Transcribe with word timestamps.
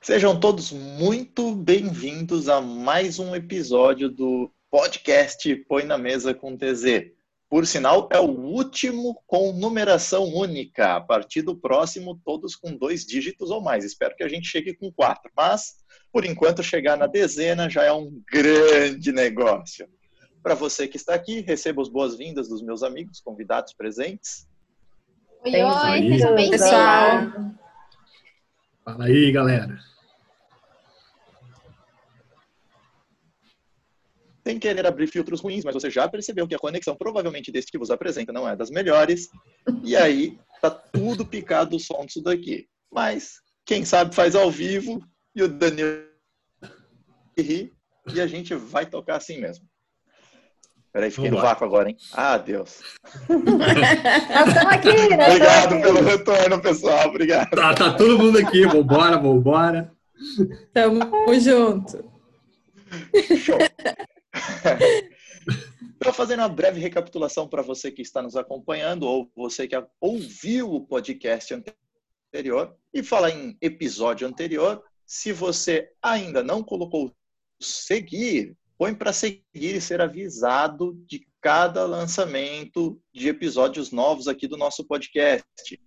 Sejam 0.00 0.38
todos 0.38 0.70
muito 0.70 1.54
bem-vindos 1.54 2.48
a 2.48 2.60
mais 2.60 3.18
um 3.18 3.34
episódio 3.34 4.08
do 4.08 4.50
podcast 4.70 5.54
Põe 5.68 5.82
na 5.84 5.98
Mesa 5.98 6.32
com 6.32 6.56
TZ. 6.56 7.10
Por 7.50 7.66
sinal, 7.66 8.08
é 8.12 8.18
o 8.18 8.30
último 8.30 9.20
com 9.26 9.52
numeração 9.52 10.24
única. 10.24 10.96
A 10.96 11.00
partir 11.00 11.42
do 11.42 11.56
próximo, 11.56 12.20
todos 12.24 12.54
com 12.54 12.76
dois 12.76 13.04
dígitos 13.04 13.50
ou 13.50 13.60
mais. 13.60 13.84
Espero 13.84 14.14
que 14.14 14.22
a 14.22 14.28
gente 14.28 14.46
chegue 14.46 14.72
com 14.72 14.92
quatro. 14.92 15.30
Mas, 15.36 15.74
por 16.12 16.24
enquanto, 16.24 16.62
chegar 16.62 16.96
na 16.96 17.06
dezena 17.06 17.68
já 17.68 17.82
é 17.82 17.92
um 17.92 18.22
grande 18.32 19.10
negócio. 19.10 19.88
Para 20.42 20.54
você 20.54 20.86
que 20.86 20.96
está 20.96 21.14
aqui, 21.14 21.40
receba 21.40 21.82
as 21.82 21.88
boas-vindas 21.88 22.48
dos 22.48 22.62
meus 22.62 22.84
amigos, 22.84 23.20
convidados 23.20 23.72
presentes. 23.72 24.46
Oi, 25.44 25.62
oi, 25.62 26.08
sejam 26.08 26.34
bem-vindos. 26.36 27.67
Fala 28.88 29.04
aí, 29.04 29.30
galera. 29.30 29.78
Sem 34.42 34.58
querer 34.58 34.86
abrir 34.86 35.06
filtros 35.06 35.42
ruins, 35.42 35.62
mas 35.62 35.74
você 35.74 35.90
já 35.90 36.08
percebeu 36.08 36.48
que 36.48 36.54
a 36.54 36.58
conexão 36.58 36.96
provavelmente 36.96 37.52
desse 37.52 37.70
que 37.70 37.76
vos 37.76 37.90
apresenta 37.90 38.32
não 38.32 38.48
é 38.48 38.56
das 38.56 38.70
melhores. 38.70 39.28
E 39.84 39.94
aí 39.94 40.38
tá 40.62 40.70
tudo 40.70 41.26
picado 41.26 41.76
o 41.76 41.78
som 41.78 42.06
disso 42.06 42.22
daqui. 42.22 42.66
Mas 42.90 43.42
quem 43.66 43.84
sabe 43.84 44.14
faz 44.14 44.34
ao 44.34 44.50
vivo 44.50 45.06
e 45.36 45.42
o 45.42 45.48
Daniel 45.48 46.08
ri 47.38 47.70
e 48.14 48.22
a 48.22 48.26
gente 48.26 48.54
vai 48.54 48.86
tocar 48.86 49.16
assim 49.16 49.38
mesmo. 49.38 49.67
Peraí, 50.98 51.12
fiquei 51.12 51.30
Vamos 51.30 51.44
no 51.44 51.48
vácuo 51.48 51.64
agora, 51.64 51.90
hein? 51.90 51.96
Ah, 52.12 52.36
Deus. 52.38 52.82
nós 53.28 54.48
estamos 54.48 54.72
aqui, 54.72 55.16
nós 55.16 55.28
Obrigado 55.28 55.74
aqui. 55.74 55.82
pelo 55.82 56.02
retorno, 56.02 56.60
pessoal. 56.60 57.08
Obrigado. 57.08 57.50
Tá, 57.50 57.72
tá 57.72 57.96
todo 57.96 58.18
mundo 58.18 58.38
aqui. 58.38 58.66
Vambora, 58.66 59.16
vambora. 59.16 59.92
Tamo 60.74 61.00
junto. 61.38 62.04
Show. 63.36 63.58
Então, 66.00 66.12
fazendo 66.12 66.40
uma 66.40 66.48
breve 66.48 66.80
recapitulação 66.80 67.46
para 67.46 67.62
você 67.62 67.92
que 67.92 68.02
está 68.02 68.20
nos 68.20 68.34
acompanhando 68.34 69.04
ou 69.04 69.30
você 69.36 69.68
que 69.68 69.80
ouviu 70.00 70.72
o 70.72 70.84
podcast 70.84 71.54
anterior 72.32 72.74
e 72.92 73.04
falar 73.04 73.30
em 73.30 73.56
episódio 73.60 74.26
anterior, 74.26 74.82
se 75.06 75.32
você 75.32 75.92
ainda 76.02 76.42
não 76.42 76.60
colocou 76.60 77.14
seguir, 77.60 78.56
põe 78.78 78.94
para 78.94 79.12
seguir 79.12 79.42
e 79.54 79.80
ser 79.80 80.00
avisado 80.00 80.94
de 81.04 81.26
cada 81.40 81.84
lançamento 81.84 83.02
de 83.12 83.28
episódios 83.28 83.90
novos 83.90 84.28
aqui 84.28 84.46
do 84.46 84.56
nosso 84.56 84.84
podcast. 84.84 85.80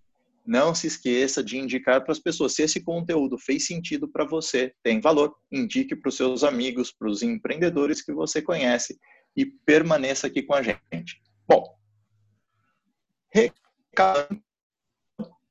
Não 0.45 0.75
se 0.75 0.88
esqueça 0.88 1.42
de 1.42 1.58
indicar 1.58 2.03
para 2.03 2.12
as 2.12 2.19
pessoas. 2.19 2.53
Se 2.53 2.64
esse 2.64 2.81
conteúdo 2.81 3.38
fez 3.38 3.66
sentido 3.66 4.09
para 4.09 4.25
você, 4.25 4.73
tem 4.84 5.00
valor, 5.00 5.36
indique 5.50 5.95
para 5.95 6.09
os 6.09 6.17
seus 6.17 6.44
amigos, 6.44 6.92
para 6.92 7.08
os 7.08 7.23
empreendedores 7.23 8.02
que 8.03 8.12
você 8.12 8.42
conhece 8.42 9.00
e 9.36 9.45
permaneça 9.45 10.28
aqui 10.28 10.44
com 10.44 10.53
a 10.53 10.62
gente. 10.62 11.22
Bom, 11.47 11.64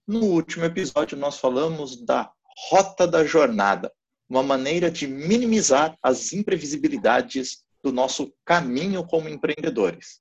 no 0.06 0.24
último 0.24 0.64
episódio 0.64 1.16
nós 1.16 1.38
falamos 1.38 2.04
da 2.04 2.30
rota 2.68 3.06
da 3.06 3.24
jornada, 3.24 3.92
uma 4.30 4.44
maneira 4.44 4.88
de 4.88 5.08
minimizar 5.08 5.98
as 6.00 6.32
imprevisibilidades 6.32 7.64
do 7.82 7.92
nosso 7.92 8.32
caminho 8.44 9.04
como 9.04 9.28
empreendedores. 9.28 10.20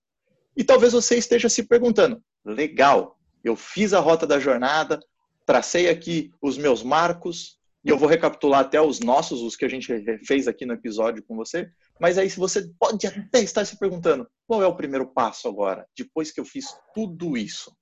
E 0.58 0.64
talvez 0.64 0.94
você 0.94 1.16
esteja 1.16 1.48
se 1.48 1.64
perguntando: 1.64 2.22
legal, 2.44 3.20
eu 3.44 3.56
fiz 3.56 3.94
a 3.94 4.00
rota 4.00 4.26
da 4.26 4.40
jornada, 4.40 5.00
tracei 5.46 5.88
aqui 5.88 6.32
os 6.42 6.58
meus 6.58 6.82
marcos, 6.82 7.60
e 7.86 7.90
eu 7.90 7.98
vou 7.98 8.10
recapitular 8.10 8.62
até 8.62 8.82
os 8.82 9.00
nossos, 9.00 9.42
os 9.42 9.56
que 9.56 9.64
a 9.64 9.70
gente 9.70 9.88
fez 10.26 10.48
aqui 10.48 10.66
no 10.66 10.74
episódio 10.74 11.24
com 11.24 11.36
você. 11.36 11.72
Mas 12.00 12.18
aí 12.18 12.28
você 12.30 12.68
pode 12.80 13.06
até 13.06 13.42
estar 13.42 13.64
se 13.64 13.78
perguntando: 13.78 14.28
qual 14.48 14.64
é 14.64 14.68
o 14.68 14.76
primeiro 14.76 15.06
passo 15.06 15.48
agora, 15.48 15.88
depois 15.96 16.32
que 16.32 16.40
eu 16.40 16.46
fiz 16.46 16.66
tudo 16.96 17.38
isso? 17.38 17.78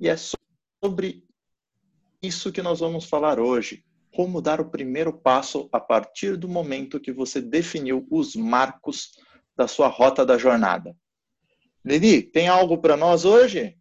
E 0.00 0.08
é 0.08 0.16
sobre 0.16 1.24
isso 2.20 2.50
que 2.50 2.60
nós 2.60 2.80
vamos 2.80 3.04
falar 3.04 3.38
hoje. 3.38 3.84
Como 4.14 4.42
dar 4.42 4.60
o 4.60 4.70
primeiro 4.70 5.12
passo 5.12 5.68
a 5.72 5.80
partir 5.80 6.36
do 6.36 6.48
momento 6.48 7.00
que 7.00 7.12
você 7.12 7.40
definiu 7.40 8.06
os 8.10 8.36
marcos 8.36 9.12
da 9.56 9.66
sua 9.66 9.88
rota 9.88 10.24
da 10.24 10.36
jornada. 10.36 10.94
Lili, 11.84 12.22
tem 12.22 12.48
algo 12.48 12.78
para 12.78 12.96
nós 12.96 13.24
hoje? 13.24 13.76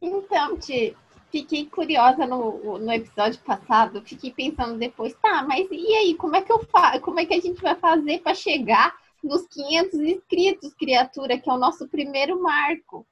Então, 0.00 0.56
Ti, 0.58 0.96
fiquei 1.30 1.66
curiosa 1.66 2.26
no, 2.26 2.78
no 2.78 2.92
episódio 2.92 3.40
passado, 3.40 4.02
fiquei 4.04 4.32
pensando 4.32 4.78
depois, 4.78 5.14
tá, 5.22 5.42
mas 5.42 5.68
e 5.70 5.94
aí, 5.94 6.14
como 6.14 6.36
é 6.36 6.42
que 6.42 6.52
eu 6.52 6.64
faço? 6.66 7.00
Como 7.00 7.20
é 7.20 7.26
que 7.26 7.34
a 7.34 7.40
gente 7.40 7.60
vai 7.60 7.74
fazer 7.76 8.20
para 8.20 8.34
chegar 8.34 8.96
nos 9.22 9.46
500 9.48 10.00
inscritos, 10.00 10.74
criatura, 10.74 11.38
que 11.38 11.48
é 11.48 11.52
o 11.52 11.58
nosso 11.58 11.88
primeiro 11.88 12.40
marco? 12.42 13.06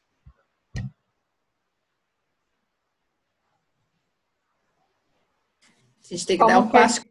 A 6.06 6.14
gente 6.14 6.26
tem 6.26 6.36
que 6.36 6.42
Como 6.44 6.52
dar 6.54 6.60
um 6.60 6.66
que- 6.66 6.72
passo, 6.72 7.04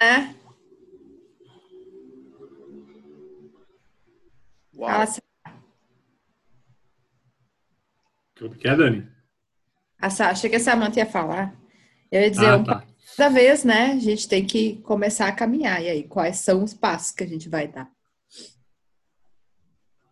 né? 0.00 0.34
Uau. 4.76 4.90
Fala, 4.90 5.06
Sa- 5.06 5.22
O 8.40 8.50
que 8.50 8.66
é, 8.66 8.76
Dani? 8.76 9.06
a 10.00 10.10
Sa- 10.10 10.30
achei 10.30 10.50
que 10.50 10.56
a 10.56 10.60
Samanta 10.60 10.98
ia 10.98 11.06
falar. 11.06 11.54
Eu 12.10 12.20
ia 12.22 12.30
dizer, 12.30 12.46
Ah, 12.46 12.56
um 12.56 12.64
tá. 12.64 12.74
passo 12.80 12.92
cada 13.16 13.28
vez, 13.34 13.62
né? 13.64 13.92
A 13.92 13.98
gente 13.98 14.26
tem 14.28 14.44
que 14.44 14.76
começar 14.82 15.28
a 15.28 15.32
caminhar. 15.34 15.80
E 15.82 15.88
aí, 15.88 16.02
quais 16.08 16.38
são 16.38 16.64
os 16.64 16.74
passos 16.74 17.12
que 17.12 17.22
a 17.22 17.26
gente 17.26 17.48
vai 17.48 17.68
dar? 17.68 17.90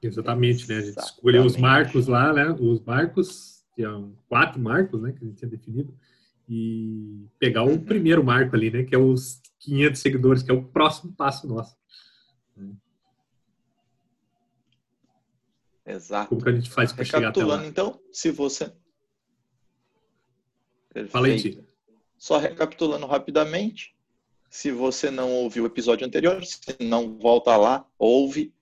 Exatamente, 0.03 0.69
né? 0.69 0.77
A 0.77 0.81
gente 0.83 0.99
escolheu 0.99 1.45
os 1.45 1.57
marcos 1.57 2.07
lá, 2.07 2.33
né? 2.33 2.51
Os 2.53 2.81
marcos, 2.85 3.65
que 3.75 3.83
são 3.83 4.17
quatro 4.29 4.61
marcos, 4.61 5.01
né? 5.03 5.13
Que 5.13 5.25
a 5.25 5.27
gente 5.29 5.39
tinha 5.39 5.51
definido. 5.51 5.95
E 6.53 7.29
pegar 7.39 7.63
o 7.63 7.79
primeiro 7.79 8.25
marco 8.25 8.57
ali, 8.57 8.73
né? 8.73 8.83
Que 8.83 8.95
é 8.95 8.99
os 8.99 9.41
500 9.61 10.01
seguidores, 10.01 10.43
que 10.43 10.51
é 10.51 10.55
o 10.55 10.65
próximo 10.65 11.13
passo 11.13 11.47
nosso. 11.47 11.77
Exato. 15.87 16.29
Como 16.29 16.43
que 16.43 16.49
a 16.49 16.53
gente 16.53 16.71
faz 16.71 16.93
para 16.93 17.05
chegar 17.05 17.29
até 17.29 17.45
lá? 17.45 17.65
então, 17.67 18.01
se 18.13 18.31
você. 18.31 18.73
Fala 21.09 21.27
aí, 21.27 21.41
Perfeito. 21.41 21.71
Só 22.19 22.37
recapitulando 22.37 23.07
rapidamente, 23.07 23.95
se 24.51 24.71
você 24.71 25.11
não 25.11 25.33
ouviu 25.33 25.63
o 25.63 25.67
episódio 25.67 26.07
anterior, 26.07 26.45
se 26.45 26.77
não 26.81 27.17
volta 27.19 27.57
lá, 27.57 27.87
ouve 27.99 28.53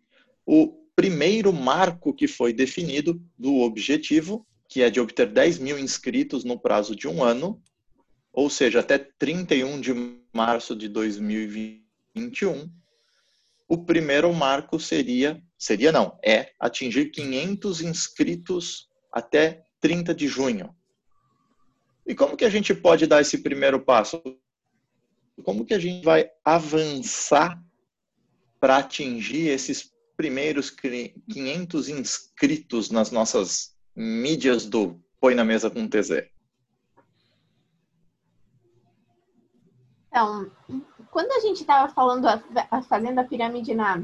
o 0.46 0.68
primeiro 0.94 1.52
marco 1.52 2.14
que 2.14 2.28
foi 2.28 2.52
definido 2.52 3.20
do 3.36 3.56
objetivo, 3.60 4.46
que 4.68 4.82
é 4.82 4.90
de 4.90 5.00
obter 5.00 5.26
10 5.26 5.58
mil 5.58 5.78
inscritos 5.78 6.44
no 6.44 6.58
prazo 6.58 6.94
de 6.94 7.08
um 7.08 7.22
ano, 7.22 7.60
ou 8.32 8.48
seja, 8.48 8.80
até 8.80 8.98
31 8.98 9.80
de 9.80 9.92
março 10.32 10.76
de 10.76 10.88
2021. 10.88 12.70
O 13.68 13.84
primeiro 13.84 14.32
marco 14.32 14.78
seria, 14.80 15.42
seria 15.58 15.92
não, 15.92 16.18
é 16.24 16.52
atingir 16.58 17.10
500 17.10 17.82
inscritos 17.82 18.88
até 19.12 19.64
30 19.80 20.14
de 20.14 20.26
junho. 20.26 20.74
E 22.06 22.14
como 22.14 22.36
que 22.36 22.44
a 22.44 22.50
gente 22.50 22.74
pode 22.74 23.06
dar 23.06 23.20
esse 23.20 23.38
primeiro 23.38 23.80
passo? 23.80 24.22
Como 25.44 25.64
que 25.64 25.74
a 25.74 25.78
gente 25.78 26.04
vai 26.04 26.30
avançar 26.44 27.62
para 28.58 28.78
atingir 28.78 29.48
esses 29.48 29.92
primeiros 30.16 30.70
500 30.70 31.88
inscritos 31.88 32.90
nas 32.90 33.10
nossas 33.10 33.76
mídias 33.94 34.64
do 34.64 34.98
Põe 35.20 35.34
na 35.34 35.44
Mesa 35.44 35.70
com 35.70 35.86
TZ? 35.86 36.37
Então, 40.08 40.50
quando 41.10 41.30
a 41.32 41.40
gente 41.40 41.60
estava 41.60 41.92
falando, 41.92 42.26
fazendo 42.88 43.18
a 43.18 43.24
pirâmide 43.24 43.74
na 43.74 44.02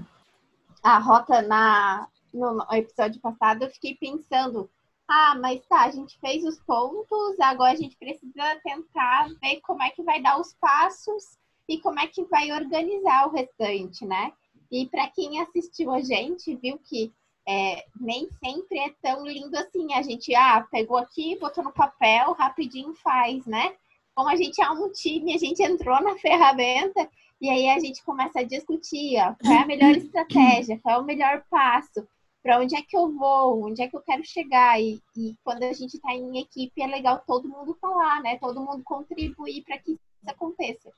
a 0.82 0.98
rota 0.98 1.40
na, 1.40 2.06
no 2.32 2.62
episódio 2.72 3.18
passado, 3.20 3.62
eu 3.62 3.70
fiquei 3.70 3.94
pensando, 3.94 4.68
ah, 5.08 5.34
mas 5.40 5.64
tá, 5.66 5.84
a 5.84 5.90
gente 5.90 6.18
fez 6.18 6.44
os 6.44 6.60
pontos, 6.60 7.40
agora 7.40 7.72
a 7.72 7.76
gente 7.76 7.96
precisa 7.96 8.60
tentar 8.62 9.28
ver 9.40 9.60
como 9.62 9.82
é 9.82 9.90
que 9.90 10.02
vai 10.02 10.20
dar 10.20 10.38
os 10.38 10.52
passos 10.54 11.38
e 11.66 11.80
como 11.80 11.98
é 12.00 12.06
que 12.06 12.24
vai 12.24 12.52
organizar 12.52 13.26
o 13.26 13.32
restante, 13.32 14.04
né? 14.04 14.32
E 14.70 14.86
para 14.86 15.08
quem 15.08 15.40
assistiu 15.40 15.90
a 15.90 16.02
gente, 16.02 16.54
viu 16.56 16.78
que 16.78 17.10
é, 17.46 17.84
nem 17.98 18.28
sempre 18.42 18.78
é 18.78 18.94
tão 19.02 19.24
lindo 19.26 19.56
assim. 19.56 19.92
A 19.94 20.02
gente, 20.02 20.34
ah, 20.34 20.66
pegou 20.70 20.96
aqui, 20.96 21.38
botou 21.38 21.62
no 21.62 21.72
papel, 21.72 22.32
rapidinho 22.32 22.94
faz, 22.94 23.46
né? 23.46 23.74
Como 24.14 24.28
a 24.28 24.36
gente 24.36 24.62
é 24.62 24.70
um 24.70 24.90
time, 24.92 25.34
a 25.34 25.38
gente 25.38 25.62
entrou 25.62 26.00
na 26.02 26.16
ferramenta 26.16 27.08
e 27.40 27.50
aí 27.50 27.68
a 27.68 27.78
gente 27.78 28.02
começa 28.04 28.40
a 28.40 28.44
discutir, 28.44 29.18
ó, 29.18 29.34
qual 29.34 29.52
é 29.52 29.58
a 29.62 29.66
melhor 29.66 29.90
estratégia, 29.90 30.78
qual 30.82 30.96
é 30.96 30.98
o 31.02 31.04
melhor 31.04 31.44
passo, 31.50 32.06
para 32.42 32.60
onde 32.60 32.76
é 32.76 32.82
que 32.82 32.96
eu 32.96 33.10
vou, 33.10 33.66
onde 33.66 33.82
é 33.82 33.88
que 33.88 33.96
eu 33.96 34.02
quero 34.02 34.24
chegar. 34.24 34.80
E, 34.80 35.00
e 35.16 35.34
quando 35.42 35.62
a 35.64 35.72
gente 35.72 35.94
está 35.94 36.12
em 36.12 36.38
equipe, 36.38 36.82
é 36.82 36.86
legal 36.86 37.22
todo 37.26 37.48
mundo 37.48 37.76
falar, 37.80 38.22
né? 38.22 38.38
Todo 38.38 38.60
mundo 38.60 38.82
contribuir 38.84 39.62
para 39.64 39.78
que 39.78 39.98
aconteça. 40.26 40.92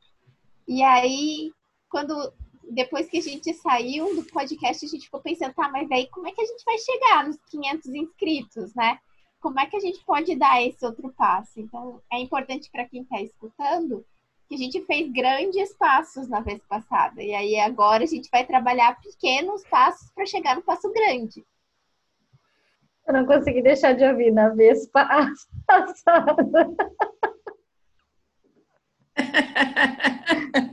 E 0.69 0.83
aí, 0.83 1.53
quando 1.89 2.33
depois 2.69 3.09
que 3.09 3.19
a 3.19 3.23
gente 3.23 3.55
saiu 3.55 4.15
do 4.15 4.25
podcast, 4.25 4.85
a 4.85 4.89
gente 4.89 5.05
ficou 5.05 5.21
pensando, 5.21 5.55
tá, 5.55 5.69
mas 5.69 5.91
aí 5.91 6.09
como 6.09 6.27
é 6.27 6.33
que 6.33 6.41
a 6.41 6.47
gente 6.47 6.65
vai 6.65 6.77
chegar 6.79 7.25
nos 7.25 7.37
500 7.49 7.87
inscritos, 7.95 8.75
né? 8.75 8.99
Como 9.47 9.61
é 9.61 9.67
que 9.67 9.77
a 9.77 9.81
gente 9.81 10.05
pode 10.05 10.35
dar 10.35 10.61
esse 10.61 10.85
outro 10.85 11.15
passo? 11.17 11.61
Então, 11.61 12.03
é 12.13 12.19
importante 12.19 12.69
para 12.69 12.85
quem 12.85 13.03
está 13.03 13.23
escutando 13.23 14.05
que 14.49 14.57
a 14.57 14.59
gente 14.59 14.85
fez 14.87 15.09
grandes 15.13 15.73
passos 15.75 16.27
na 16.27 16.41
vez 16.41 16.61
passada. 16.65 17.23
E 17.23 17.33
aí 17.33 17.57
agora 17.61 18.03
a 18.03 18.09
gente 18.09 18.29
vai 18.29 18.45
trabalhar 18.45 19.01
pequenos 19.01 19.63
passos 19.69 20.11
para 20.11 20.27
chegar 20.27 20.57
no 20.57 20.63
passo 20.63 20.93
grande. 20.93 21.47
Eu 23.07 23.15
não 23.15 23.25
consegui 23.25 23.63
deixar 23.63 23.93
de 23.93 24.05
ouvir 24.05 24.33
na 24.33 24.49
vez 24.49 24.89
passada. 24.89 25.33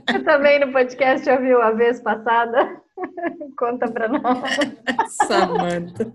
Você 0.04 0.18
também 0.24 0.58
no 0.58 0.72
podcast 0.72 1.30
ouviu 1.30 1.62
a 1.62 1.70
vez 1.70 2.00
passada? 2.00 2.82
Conta 3.56 3.88
pra 3.88 4.08
nós. 4.08 4.58
Samanta. 5.28 6.12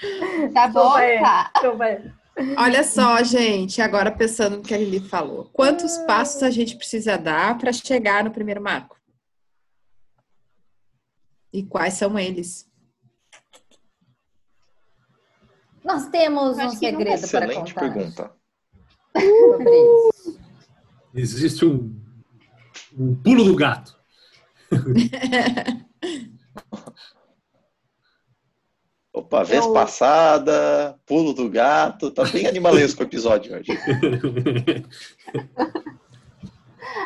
Tá 0.54 0.68
bom, 0.68 0.92
tá? 0.92 1.52
Olha 2.56 2.84
só, 2.84 3.22
gente, 3.22 3.82
agora 3.82 4.12
pensando 4.12 4.58
no 4.58 4.62
que 4.62 4.72
a 4.72 4.78
Lili 4.78 5.00
falou. 5.00 5.50
Quantos 5.52 5.98
passos 5.98 6.42
a 6.42 6.50
gente 6.50 6.76
precisa 6.76 7.18
dar 7.18 7.58
para 7.58 7.72
chegar 7.72 8.22
no 8.22 8.30
primeiro 8.30 8.62
marco? 8.62 8.96
E 11.52 11.64
quais 11.64 11.94
são 11.94 12.18
eles? 12.18 12.68
Nós 15.84 16.08
temos 16.08 16.58
um 16.58 16.70
segredo 16.70 17.28
para 17.28 17.46
contar. 17.46 17.64
Excelente 17.64 17.74
pergunta. 17.74 18.32
Sobre 19.16 19.70
isso. 19.70 20.40
Existe 21.14 21.64
um, 21.64 21.98
um 22.96 23.16
pulo 23.16 23.44
do 23.44 23.56
gato. 23.56 23.98
Opa, 29.18 29.42
vez 29.42 29.66
Eu- 29.66 29.72
passada, 29.72 30.96
pulo 31.04 31.34
do 31.34 31.50
gato, 31.50 32.08
tá 32.08 32.22
bem 32.24 32.46
animalesco 32.46 33.02
o 33.02 33.04
episódio 33.04 33.56
hoje. 33.56 33.72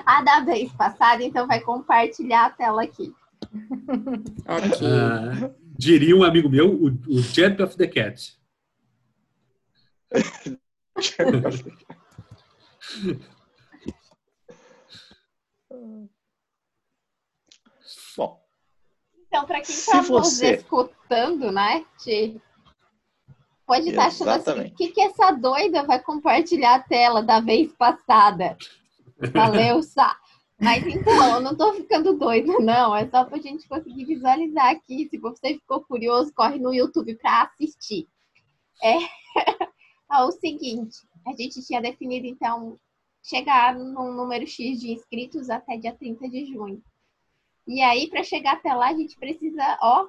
A 0.04 0.20
da 0.22 0.40
vez 0.40 0.70
passada, 0.72 1.22
então 1.24 1.46
vai 1.46 1.60
compartilhar 1.60 2.46
a 2.46 2.50
tela 2.50 2.82
aqui. 2.82 3.14
Ok. 4.46 4.86
Ah, 4.86 5.50
diria 5.78 6.14
um 6.14 6.22
amigo 6.22 6.50
meu, 6.50 6.70
o, 6.70 6.88
o 7.08 7.22
Jet 7.22 7.62
of 7.62 7.74
the 7.76 7.86
Cat. 7.86 8.36
Bom, 18.16 18.42
Então, 19.32 19.46
para 19.46 19.62
quem 19.62 19.74
está 19.74 19.96
nos 19.96 20.08
você- 20.08 20.56
escutando, 20.56 21.50
né, 21.50 21.86
Ti, 21.96 22.38
pode 23.66 23.88
estar 23.88 24.08
achando 24.08 24.28
assim, 24.28 24.60
o 24.66 24.74
que, 24.74 24.88
que 24.88 25.00
essa 25.00 25.30
doida 25.30 25.84
vai 25.84 25.98
compartilhar 26.02 26.74
a 26.74 26.82
tela 26.82 27.22
da 27.22 27.40
vez 27.40 27.72
passada? 27.72 28.58
Valeu, 29.32 29.82
Sá. 29.82 30.14
Mas 30.60 30.86
então, 30.86 31.36
eu 31.36 31.40
não 31.40 31.56
tô 31.56 31.72
ficando 31.72 32.12
doida, 32.12 32.58
não. 32.60 32.94
É 32.94 33.08
só 33.08 33.24
pra 33.24 33.38
gente 33.38 33.66
conseguir 33.66 34.04
visualizar 34.04 34.68
aqui. 34.68 35.08
Se 35.08 35.16
você 35.16 35.54
ficou 35.54 35.80
curioso, 35.80 36.30
corre 36.34 36.58
no 36.58 36.74
YouTube 36.74 37.14
para 37.16 37.44
assistir. 37.44 38.06
É, 38.82 38.96
é 40.12 40.22
o 40.24 40.30
seguinte, 40.30 40.98
a 41.26 41.32
gente 41.32 41.64
tinha 41.66 41.80
definido, 41.80 42.26
então, 42.26 42.76
chegar 43.22 43.74
num 43.74 44.12
número 44.12 44.46
X 44.46 44.78
de 44.78 44.92
inscritos 44.92 45.48
até 45.48 45.78
dia 45.78 45.94
30 45.94 46.28
de 46.28 46.44
junho. 46.52 46.82
E 47.66 47.80
aí, 47.80 48.08
para 48.08 48.24
chegar 48.24 48.54
até 48.54 48.74
lá, 48.74 48.88
a 48.88 48.94
gente 48.94 49.16
precisa, 49.16 49.78
ó, 49.80 50.08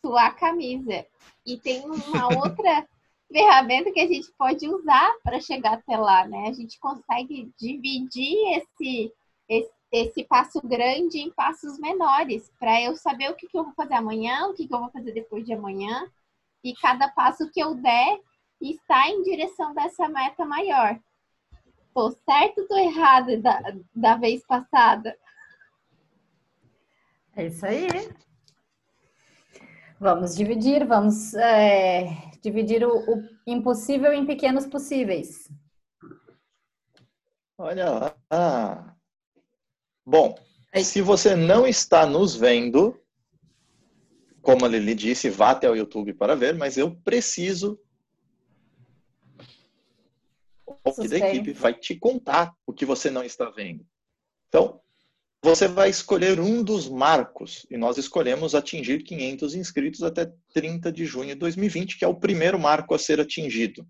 suar 0.00 0.26
a 0.26 0.34
camisa. 0.34 1.06
E 1.46 1.56
tem 1.58 1.84
uma 1.84 2.28
outra 2.38 2.86
ferramenta 3.32 3.90
que 3.90 4.00
a 4.00 4.06
gente 4.06 4.30
pode 4.32 4.68
usar 4.68 5.14
para 5.24 5.40
chegar 5.40 5.74
até 5.74 5.96
lá, 5.96 6.26
né? 6.26 6.48
A 6.48 6.52
gente 6.52 6.78
consegue 6.78 7.50
dividir 7.58 8.36
esse, 8.56 9.12
esse, 9.48 9.72
esse 9.90 10.24
passo 10.24 10.60
grande 10.62 11.18
em 11.18 11.30
passos 11.30 11.78
menores, 11.78 12.50
para 12.58 12.80
eu 12.82 12.94
saber 12.94 13.30
o 13.30 13.34
que, 13.34 13.48
que 13.48 13.58
eu 13.58 13.64
vou 13.64 13.74
fazer 13.74 13.94
amanhã, 13.94 14.46
o 14.46 14.54
que, 14.54 14.68
que 14.68 14.74
eu 14.74 14.80
vou 14.80 14.90
fazer 14.90 15.12
depois 15.12 15.44
de 15.44 15.52
amanhã. 15.52 16.06
E 16.62 16.74
cada 16.74 17.08
passo 17.08 17.50
que 17.50 17.60
eu 17.60 17.74
der 17.74 18.20
está 18.60 19.08
em 19.08 19.22
direção 19.22 19.74
dessa 19.74 20.08
meta 20.08 20.44
maior. 20.44 20.98
Tô 21.92 22.10
certo 22.10 22.60
ou 22.60 22.68
tô 22.68 22.76
errado 22.76 23.40
da, 23.42 23.60
da 23.94 24.16
vez 24.16 24.46
passada? 24.46 25.16
É 27.34 27.46
isso 27.46 27.64
aí. 27.64 27.88
Vamos 29.98 30.34
dividir, 30.34 30.86
vamos 30.86 31.32
é, 31.34 32.32
dividir 32.42 32.84
o, 32.84 32.90
o 32.90 33.28
impossível 33.46 34.12
em 34.12 34.26
pequenos 34.26 34.66
possíveis. 34.66 35.48
olha 37.56 37.88
lá. 37.88 38.16
Ah. 38.28 38.94
Bom, 40.04 40.34
Aí. 40.74 40.84
se 40.84 41.00
você 41.00 41.36
não 41.36 41.66
está 41.66 42.04
nos 42.04 42.34
vendo, 42.34 43.00
como 44.42 44.64
a 44.64 44.68
Lili 44.68 44.94
disse, 44.94 45.30
vá 45.30 45.50
até 45.52 45.70
o 45.70 45.76
YouTube 45.76 46.12
para 46.14 46.34
ver, 46.34 46.54
mas 46.54 46.76
eu 46.76 46.94
preciso. 46.96 47.80
O 50.84 50.92
que 50.92 51.06
da 51.06 51.18
equipe 51.18 51.52
vai 51.52 51.72
te 51.72 51.94
contar 51.94 52.52
o 52.66 52.72
que 52.72 52.84
você 52.84 53.08
não 53.08 53.22
está 53.22 53.48
vendo. 53.50 53.86
Então, 54.48 54.82
você 55.42 55.66
vai 55.66 55.90
escolher 55.90 56.38
um 56.38 56.62
dos 56.62 56.88
marcos, 56.88 57.66
e 57.68 57.76
nós 57.76 57.98
escolhemos 57.98 58.54
atingir 58.54 59.02
500 59.02 59.54
inscritos 59.56 60.02
até 60.04 60.32
30 60.54 60.92
de 60.92 61.04
junho 61.04 61.30
de 61.30 61.34
2020, 61.34 61.98
que 61.98 62.04
é 62.04 62.08
o 62.08 62.14
primeiro 62.14 62.58
marco 62.60 62.94
a 62.94 62.98
ser 62.98 63.20
atingido. 63.20 63.84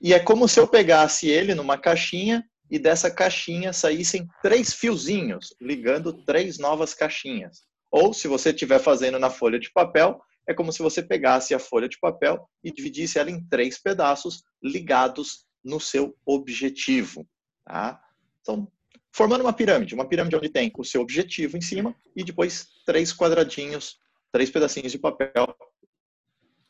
E 0.00 0.12
é 0.12 0.18
como 0.18 0.48
se 0.48 0.58
eu 0.58 0.66
pegasse 0.66 1.28
ele 1.28 1.54
numa 1.54 1.78
caixinha 1.78 2.44
e 2.68 2.80
dessa 2.80 3.10
caixinha 3.10 3.72
saíssem 3.72 4.26
três 4.42 4.74
fiozinhos, 4.74 5.54
ligando 5.60 6.12
três 6.24 6.58
novas 6.58 6.92
caixinhas. 6.92 7.62
Ou, 7.88 8.12
se 8.12 8.26
você 8.26 8.50
estiver 8.50 8.80
fazendo 8.80 9.20
na 9.20 9.30
folha 9.30 9.58
de 9.58 9.70
papel, 9.72 10.20
é 10.48 10.52
como 10.52 10.72
se 10.72 10.82
você 10.82 11.00
pegasse 11.00 11.54
a 11.54 11.60
folha 11.60 11.88
de 11.88 11.98
papel 12.00 12.44
e 12.62 12.72
dividisse 12.72 13.20
ela 13.20 13.30
em 13.30 13.42
três 13.46 13.80
pedaços 13.80 14.42
ligados 14.60 15.46
no 15.62 15.78
seu 15.78 16.14
objetivo. 16.26 17.24
Tá? 17.64 18.00
Então, 18.40 18.68
formando 19.14 19.42
uma 19.42 19.52
pirâmide, 19.52 19.94
uma 19.94 20.08
pirâmide 20.08 20.34
onde 20.34 20.48
tem 20.48 20.72
o 20.76 20.84
seu 20.84 21.00
objetivo 21.00 21.56
em 21.56 21.60
cima 21.60 21.94
e 22.16 22.24
depois 22.24 22.66
três 22.84 23.12
quadradinhos, 23.12 23.96
três 24.32 24.50
pedacinhos 24.50 24.90
de 24.90 24.98
papel 24.98 25.54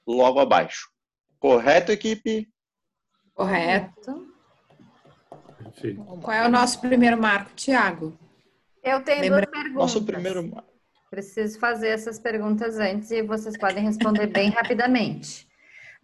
logo 0.07 0.39
abaixo. 0.39 0.91
Correto, 1.39 1.91
equipe? 1.91 2.47
Correto. 3.33 4.29
Perfeito. 5.59 6.05
Qual 6.05 6.37
é 6.37 6.47
o 6.47 6.51
nosso 6.51 6.81
primeiro 6.81 7.19
marco, 7.19 7.53
Tiago? 7.55 8.17
Eu 8.83 9.03
tenho 9.03 9.23
Lembra- 9.23 9.41
duas 9.41 9.51
perguntas. 9.51 9.75
Nosso 9.75 10.05
primeiro 10.05 10.47
marco. 10.47 10.75
Preciso 11.11 11.59
fazer 11.59 11.89
essas 11.89 12.19
perguntas 12.19 12.77
antes 12.79 13.11
e 13.11 13.23
vocês 13.23 13.57
podem 13.57 13.85
responder 13.85 14.27
bem 14.27 14.51
rapidamente. 14.51 15.49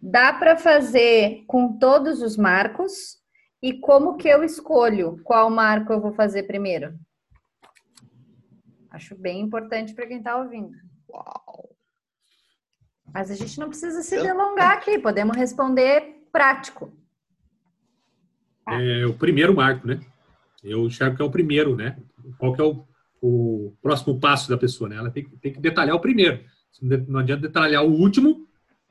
Dá 0.01 0.33
para 0.33 0.57
fazer 0.57 1.43
com 1.45 1.77
todos 1.77 2.21
os 2.23 2.35
marcos? 2.35 3.20
E 3.61 3.73
como 3.79 4.17
que 4.17 4.27
eu 4.27 4.43
escolho 4.43 5.19
qual 5.23 5.49
marco 5.49 5.93
eu 5.93 6.01
vou 6.01 6.13
fazer 6.13 6.43
primeiro? 6.43 6.93
Acho 8.89 9.15
bem 9.15 9.39
importante 9.41 9.93
para 9.93 10.07
quem 10.07 10.17
está 10.17 10.37
ouvindo. 10.37 10.75
Uau. 11.09 11.69
Mas 13.13 13.29
a 13.29 13.35
gente 13.35 13.59
não 13.59 13.69
precisa 13.69 14.01
se 14.01 14.21
delongar 14.21 14.71
aqui, 14.77 14.97
podemos 14.97 15.35
responder 15.37 16.25
prático. 16.31 16.91
É 18.67 19.05
o 19.05 19.13
primeiro 19.13 19.55
marco, 19.55 19.85
né? 19.87 19.99
Eu 20.63 20.85
enxergo 20.85 21.15
que 21.15 21.21
é 21.21 21.25
o 21.25 21.31
primeiro, 21.31 21.75
né? 21.75 21.97
Qual 22.37 22.53
que 22.53 22.61
é 22.61 22.63
o, 22.63 22.85
o 23.21 23.73
próximo 23.81 24.19
passo 24.19 24.49
da 24.49 24.57
pessoa, 24.57 24.89
né? 24.89 24.95
Ela 24.95 25.09
tem, 25.11 25.23
que- 25.23 25.35
tem 25.37 25.51
que 25.53 25.59
detalhar 25.59 25.95
o 25.95 25.99
primeiro. 25.99 26.43
Não 27.07 27.19
adianta 27.19 27.41
detalhar 27.41 27.83
o 27.83 27.91
último, 27.91 28.47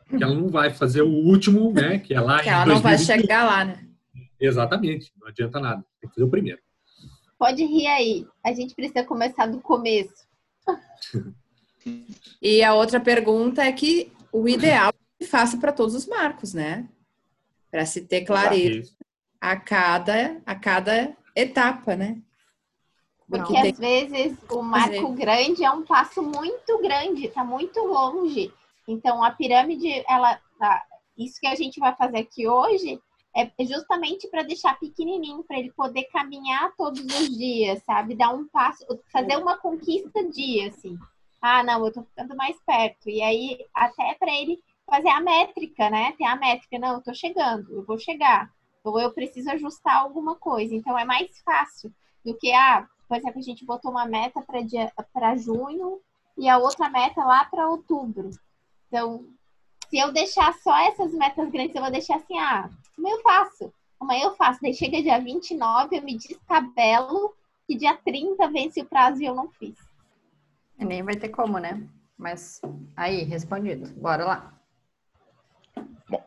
que 0.09 0.23
ela 0.23 0.35
não 0.35 0.49
vai 0.49 0.71
fazer 0.71 1.03
o 1.03 1.09
último, 1.11 1.73
né? 1.73 1.99
Que 1.99 2.13
é 2.15 2.21
lá 2.21 2.41
Que 2.43 2.49
em 2.49 2.53
ela 2.53 2.67
não 2.67 2.81
vai 2.81 2.97
2021. 2.97 3.21
chegar 3.23 3.45
lá, 3.45 3.65
né? 3.65 3.87
Exatamente. 4.41 5.13
Não 5.21 5.29
adianta 5.29 5.61
nada. 5.61 5.85
Tem 6.01 6.09
que 6.09 6.15
fazer 6.15 6.27
o 6.27 6.31
primeiro. 6.31 6.61
Pode 7.39 7.65
rir 7.65 7.87
aí. 7.87 8.27
A 8.45 8.53
gente 8.53 8.75
precisa 8.75 9.05
começar 9.05 9.47
do 9.47 9.61
começo. 9.61 10.27
E 12.43 12.63
a 12.63 12.75
outra 12.75 13.01
pergunta 13.01 13.63
é 13.63 13.73
que 13.73 14.13
o 14.31 14.47
ideal 14.47 14.91
é 14.91 15.25
que 15.25 15.31
faça 15.31 15.57
para 15.57 15.73
todos 15.73 15.95
os 15.95 16.07
marcos, 16.07 16.53
né? 16.53 16.87
Para 17.71 17.87
se 17.87 18.03
ter 18.03 18.23
clareza 18.23 18.93
a 19.41 19.57
cada, 19.57 20.41
a 20.45 20.55
cada 20.55 21.17
etapa, 21.35 21.97
né? 21.97 22.21
Porque 23.27 23.53
tem 23.53 23.71
às 23.71 23.79
vezes 23.79 24.39
o 24.51 24.61
marco 24.61 25.13
grande 25.15 25.65
é 25.65 25.71
um 25.71 25.85
passo 25.85 26.23
muito 26.23 26.79
grande, 26.83 27.27
está 27.27 27.45
muito 27.45 27.81
longe. 27.81 28.53
Então 28.87 29.23
a 29.23 29.31
pirâmide, 29.31 30.05
ela, 30.09 30.39
tá- 30.59 30.85
isso 31.17 31.41
que 31.41 31.47
a 31.47 31.55
gente 31.55 31.79
vai 31.79 31.95
fazer 31.95 32.19
aqui 32.19 32.49
hoje 32.49 33.01
é 33.35 33.65
justamente 33.65 34.29
para 34.29 34.43
deixar 34.43 34.79
pequenininho, 34.79 35.45
para 35.45 35.59
ele 35.59 35.73
poder 35.73 36.05
caminhar 36.05 36.75
todos 36.77 37.01
os 37.01 37.37
dias, 37.37 37.83
sabe? 37.85 38.17
Dar 38.17 38.35
um 38.35 38.47
passo, 38.49 38.85
fazer 39.13 39.37
uma 39.37 39.57
conquista 39.57 40.29
dia, 40.29 40.69
assim. 40.69 40.99
Ah, 41.41 41.63
não, 41.63 41.85
eu 41.87 41.93
tô 41.93 42.03
ficando 42.03 42.37
mais 42.37 42.57
perto. 42.67 43.09
E 43.09 43.23
aí, 43.23 43.59
até 43.75 44.15
para 44.15 44.33
ele 44.33 44.63
fazer 44.85 45.09
a 45.09 45.21
métrica, 45.21 45.89
né? 45.89 46.13
Tem 46.19 46.27
a 46.27 46.37
métrica, 46.37 46.79
não, 46.79 46.95
eu 46.95 47.03
tô 47.03 47.15
chegando, 47.15 47.73
eu 47.73 47.85
vou 47.85 47.99
chegar. 47.99 48.51
Ou 48.83 48.99
eu 49.01 49.13
preciso 49.13 49.51
ajustar 49.51 49.97
alguma 49.97 50.35
coisa. 50.35 50.75
Então, 50.75 50.99
é 50.99 51.05
mais 51.05 51.31
fácil 51.45 51.93
do 52.25 52.37
que, 52.37 52.53
ah, 52.53 52.87
por 53.09 53.17
exemplo, 53.17 53.39
a 53.39 53.43
gente 53.43 53.65
botou 53.65 53.91
uma 53.91 54.07
meta 54.07 54.45
para 55.13 55.37
junho 55.37 56.01
e 56.37 56.49
a 56.49 56.59
outra 56.59 56.89
meta 56.89 57.25
lá 57.25 57.45
para 57.45 57.69
outubro. 57.69 58.31
Então, 58.89 59.25
se 59.89 59.99
eu 59.99 60.13
deixar 60.13 60.53
só 60.55 60.77
essas 60.79 61.13
metas 61.13 61.51
grandes, 61.51 61.75
eu 61.75 61.83
vou 61.83 61.91
deixar 61.91 62.17
assim, 62.17 62.39
ah, 62.39 62.69
amanhã 63.01 63.17
eu 63.17 63.23
faço. 63.23 63.75
Amanhã 63.99 64.25
eu 64.25 64.37
faço. 64.37 64.61
Daí 64.63 64.75
chega 64.75 65.03
dia 65.03 65.19
29, 65.19 65.97
eu 65.97 66.03
me 66.03 66.17
descabelo 66.17 67.35
que 67.67 67.77
dia 67.77 67.97
30 67.97 68.49
vence 68.49 68.81
o 68.81 68.87
prazo 68.87 69.23
e 69.23 69.27
eu 69.27 69.35
não 69.35 69.51
fiz. 69.51 69.77
E 70.79 70.85
nem 70.85 71.03
vai 71.03 71.17
ter 71.17 71.29
como, 71.29 71.59
né? 71.59 71.87
Mas 72.17 72.61
aí, 72.97 73.23
respondido. 73.23 73.91
Bora 73.95 74.25
lá. 74.25 74.61
Bom, 76.09 76.23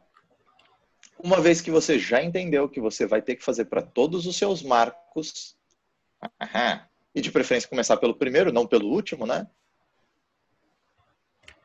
uma 1.24 1.40
vez 1.40 1.62
que 1.62 1.72
você 1.72 1.98
já 1.98 2.24
entendeu 2.24 2.70
que 2.70 2.82
você 2.82 3.06
vai 3.06 3.22
ter 3.22 3.36
que 3.36 3.44
fazer 3.44 3.66
para 3.66 3.82
todos 3.82 4.26
os 4.26 4.36
seus 4.36 4.62
marcos, 4.64 5.56
e 7.14 7.22
de 7.22 7.32
preferência 7.32 7.70
começar 7.70 7.98
pelo 7.98 8.16
primeiro, 8.16 8.52
não 8.52 8.66
pelo 8.66 8.90
último, 8.90 9.26
né? 9.26 9.48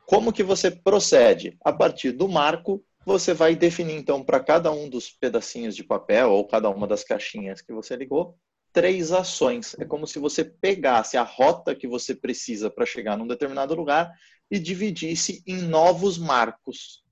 Como 0.05 0.33
que 0.33 0.43
você 0.43 0.71
procede? 0.71 1.57
A 1.63 1.71
partir 1.71 2.11
do 2.11 2.27
marco, 2.27 2.83
você 3.09 3.33
vai 3.33 3.55
definir, 3.55 3.95
então, 3.95 4.23
para 4.23 4.39
cada 4.39 4.71
um 4.71 4.87
dos 4.87 5.09
pedacinhos 5.09 5.75
de 5.75 5.83
papel 5.83 6.29
ou 6.29 6.47
cada 6.47 6.69
uma 6.69 6.85
das 6.85 7.03
caixinhas 7.03 7.59
que 7.59 7.73
você 7.73 7.95
ligou, 7.95 8.37
três 8.71 9.11
ações. 9.11 9.75
É 9.79 9.83
como 9.83 10.05
se 10.05 10.19
você 10.19 10.45
pegasse 10.45 11.17
a 11.17 11.23
rota 11.23 11.75
que 11.75 11.87
você 11.87 12.13
precisa 12.13 12.69
para 12.69 12.85
chegar 12.85 13.17
num 13.17 13.25
determinado 13.25 13.73
lugar 13.73 14.13
e 14.51 14.59
dividisse 14.59 15.41
em 15.47 15.57
novos 15.57 16.19
marcos. 16.19 17.03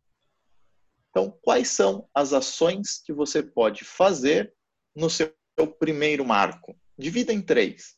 Então, 1.10 1.36
quais 1.42 1.70
são 1.70 2.08
as 2.14 2.32
ações 2.32 3.02
que 3.04 3.12
você 3.12 3.42
pode 3.42 3.84
fazer 3.84 4.54
no 4.96 5.10
seu 5.10 5.34
primeiro 5.80 6.24
marco? 6.24 6.78
Divida 6.96 7.34
em 7.34 7.42
três. 7.42 7.96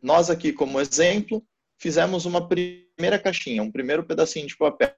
Nós 0.00 0.30
aqui, 0.30 0.50
como 0.50 0.80
exemplo, 0.80 1.46
fizemos 1.78 2.24
uma 2.24 2.48
primeira 2.48 3.18
caixinha, 3.18 3.62
um 3.62 3.70
primeiro 3.70 4.02
pedacinho 4.02 4.46
de 4.46 4.56
papel 4.56 4.94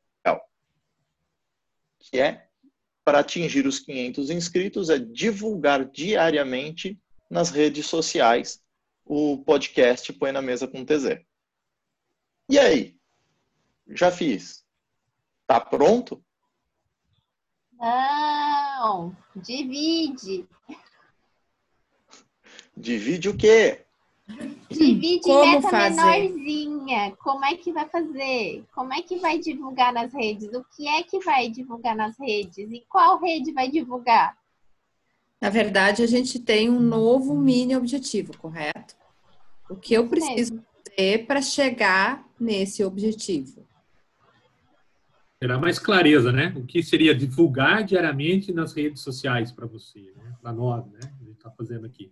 que 2.10 2.18
é 2.18 2.46
para 3.04 3.20
atingir 3.20 3.66
os 3.66 3.78
500 3.78 4.30
inscritos, 4.30 4.90
é 4.90 4.98
divulgar 4.98 5.84
diariamente 5.84 6.98
nas 7.30 7.50
redes 7.50 7.86
sociais 7.86 8.62
o 9.04 9.38
podcast 9.38 10.12
Põe 10.12 10.32
na 10.32 10.42
Mesa 10.42 10.66
com 10.66 10.84
TZ. 10.84 11.20
E 12.48 12.58
aí? 12.58 12.96
Já 13.88 14.10
fiz. 14.10 14.64
Tá 15.46 15.60
pronto? 15.60 16.22
Não, 17.78 19.16
divide. 19.36 20.46
Divide 22.76 23.28
o 23.28 23.36
quê? 23.36 23.84
Divide 24.78 25.20
Como 25.22 25.52
meta 25.52 25.68
fazer? 25.68 26.02
menorzinha. 26.02 27.16
Como 27.16 27.44
é 27.44 27.56
que 27.56 27.72
vai 27.72 27.88
fazer? 27.88 28.64
Como 28.74 28.92
é 28.92 29.02
que 29.02 29.16
vai 29.18 29.38
divulgar 29.38 29.92
nas 29.92 30.12
redes? 30.12 30.48
O 30.52 30.64
que 30.76 30.86
é 30.88 31.02
que 31.02 31.18
vai 31.20 31.48
divulgar 31.48 31.96
nas 31.96 32.18
redes? 32.18 32.70
E 32.70 32.84
qual 32.88 33.18
rede 33.20 33.52
vai 33.52 33.70
divulgar? 33.70 34.36
Na 35.40 35.50
verdade, 35.50 36.02
a 36.02 36.06
gente 36.06 36.38
tem 36.38 36.70
um 36.70 36.80
novo 36.80 37.36
mini 37.36 37.76
objetivo, 37.76 38.36
correto? 38.38 38.96
O 39.68 39.76
que 39.76 39.94
eu 39.94 40.08
preciso 40.08 40.62
fazer 40.88 41.26
para 41.26 41.42
chegar 41.42 42.26
nesse 42.38 42.82
objetivo? 42.84 43.66
Terá 45.38 45.58
mais 45.58 45.78
clareza, 45.78 46.32
né? 46.32 46.54
O 46.56 46.64
que 46.64 46.82
seria 46.82 47.14
divulgar 47.14 47.84
diariamente 47.84 48.52
nas 48.52 48.72
redes 48.72 49.02
sociais 49.02 49.52
para 49.52 49.66
você, 49.66 50.12
né? 50.16 50.34
para 50.40 50.52
nós, 50.52 50.86
né? 50.86 51.00
A 51.02 51.24
gente 51.24 51.36
está 51.36 51.50
fazendo 51.50 51.84
aqui. 51.84 52.10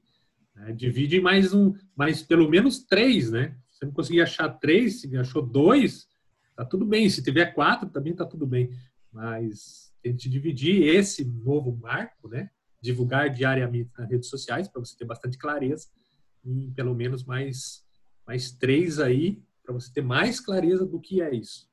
Né? 0.55 0.73
Divide 0.73 1.21
mais 1.21 1.53
um, 1.53 1.75
mais 1.97 2.23
pelo 2.23 2.49
menos 2.49 2.85
três, 2.85 3.31
né? 3.31 3.57
Você 3.71 3.85
não 3.85 3.93
conseguir 3.93 4.23
achar 4.23 4.49
três, 4.49 5.01
se 5.01 5.17
achou 5.17 5.43
dois, 5.43 6.07
tá 6.57 6.65
tudo 6.65 6.85
bem. 6.85 7.09
Se 7.11 7.23
tiver 7.23 7.47
quatro, 7.55 7.89
também 7.89 8.15
tá 8.15 8.25
tudo 8.25 8.47
bem. 8.47 8.71
Mas 9.13 9.93
tente 10.03 10.29
dividir 10.29 10.83
esse 10.83 11.25
novo 11.25 11.77
marco, 11.77 12.29
né? 12.29 12.51
Divulgar 12.81 13.31
diariamente 13.31 13.91
nas 13.99 14.11
redes 14.11 14.29
sociais 14.29 14.69
para 14.69 14.81
você 14.81 14.97
ter 14.97 15.05
bastante 15.05 15.39
clareza 15.39 15.89
em 16.45 16.71
pelo 16.73 16.95
menos 16.95 17.25
mais 17.25 17.83
mais 18.27 18.53
três 18.53 18.99
aí 18.99 19.43
para 19.63 19.73
você 19.73 19.93
ter 19.93 20.03
mais 20.03 20.41
clareza 20.41 20.85
do 20.85 21.01
que 21.01 21.23
é 21.23 21.35
isso. 21.35 21.69